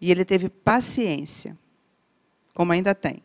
E 0.01 0.11
ele 0.11 0.23
teve 0.23 0.49
paciência, 0.49 1.57
como 2.53 2.71
ainda 2.71 2.95
tem, 2.95 3.21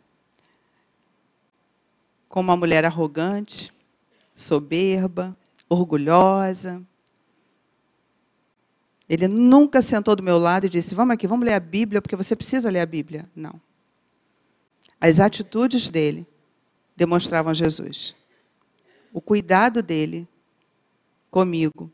com 2.29 2.41
uma 2.41 2.57
mulher 2.57 2.85
arrogante, 2.85 3.73
soberba, 4.35 5.37
orgulhosa. 5.69 6.83
Ele 9.09 9.29
nunca 9.29 9.81
sentou 9.81 10.17
do 10.17 10.23
meu 10.23 10.39
lado 10.39 10.67
e 10.67 10.69
disse: 10.69 10.95
Vamos 10.95 11.15
aqui, 11.15 11.27
vamos 11.27 11.47
ler 11.47 11.55
a 11.55 11.61
Bíblia, 11.61 12.03
porque 12.03 12.17
você 12.17 12.35
precisa 12.35 12.71
ler 12.71 12.81
a 12.81 12.87
Bíblia. 12.87 13.29
Não. 13.37 13.61
As 15.01 15.21
atitudes 15.21 15.89
dele 15.89 16.27
demonstravam 16.97 17.55
Jesus. 17.55 18.17
o 19.13 19.21
cuidado 19.21 19.81
dele 19.81 20.27
comigo 21.31 21.91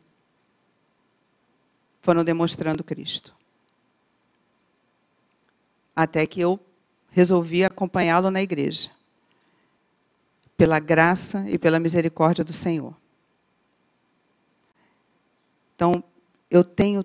foram 2.00 2.24
demonstrando 2.24 2.82
Cristo. 2.82 3.34
Até 5.94 6.26
que 6.26 6.40
eu 6.40 6.58
resolvi 7.10 7.64
acompanhá-lo 7.64 8.30
na 8.30 8.40
igreja, 8.40 8.90
pela 10.56 10.78
graça 10.78 11.44
e 11.48 11.58
pela 11.58 11.78
misericórdia 11.78 12.44
do 12.44 12.52
Senhor. 12.52 12.94
Então, 15.74 16.04
eu 16.50 16.62
tenho 16.62 17.04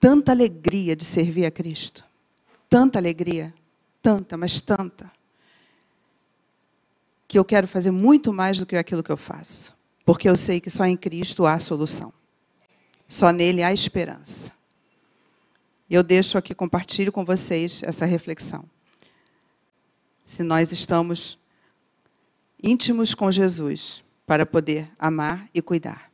tanta 0.00 0.32
alegria 0.32 0.96
de 0.96 1.04
servir 1.04 1.46
a 1.46 1.50
Cristo, 1.50 2.04
tanta 2.68 2.98
alegria, 2.98 3.54
tanta, 4.00 4.36
mas 4.36 4.60
tanta, 4.60 5.10
que 7.28 7.38
eu 7.38 7.44
quero 7.44 7.68
fazer 7.68 7.90
muito 7.90 8.32
mais 8.32 8.58
do 8.58 8.66
que 8.66 8.76
aquilo 8.76 9.02
que 9.02 9.12
eu 9.12 9.16
faço, 9.16 9.74
porque 10.04 10.28
eu 10.28 10.36
sei 10.36 10.60
que 10.60 10.70
só 10.70 10.84
em 10.84 10.96
Cristo 10.96 11.46
há 11.46 11.58
solução, 11.58 12.12
só 13.12 13.30
nele 13.30 13.62
há 13.62 13.74
esperança. 13.74 14.50
Eu 15.88 16.02
deixo 16.02 16.38
aqui, 16.38 16.54
compartilho 16.54 17.12
com 17.12 17.26
vocês 17.26 17.82
essa 17.84 18.06
reflexão. 18.06 18.64
Se 20.24 20.42
nós 20.42 20.72
estamos 20.72 21.38
íntimos 22.62 23.12
com 23.12 23.30
Jesus 23.30 24.02
para 24.26 24.46
poder 24.46 24.90
amar 24.98 25.46
e 25.52 25.60
cuidar. 25.60 26.11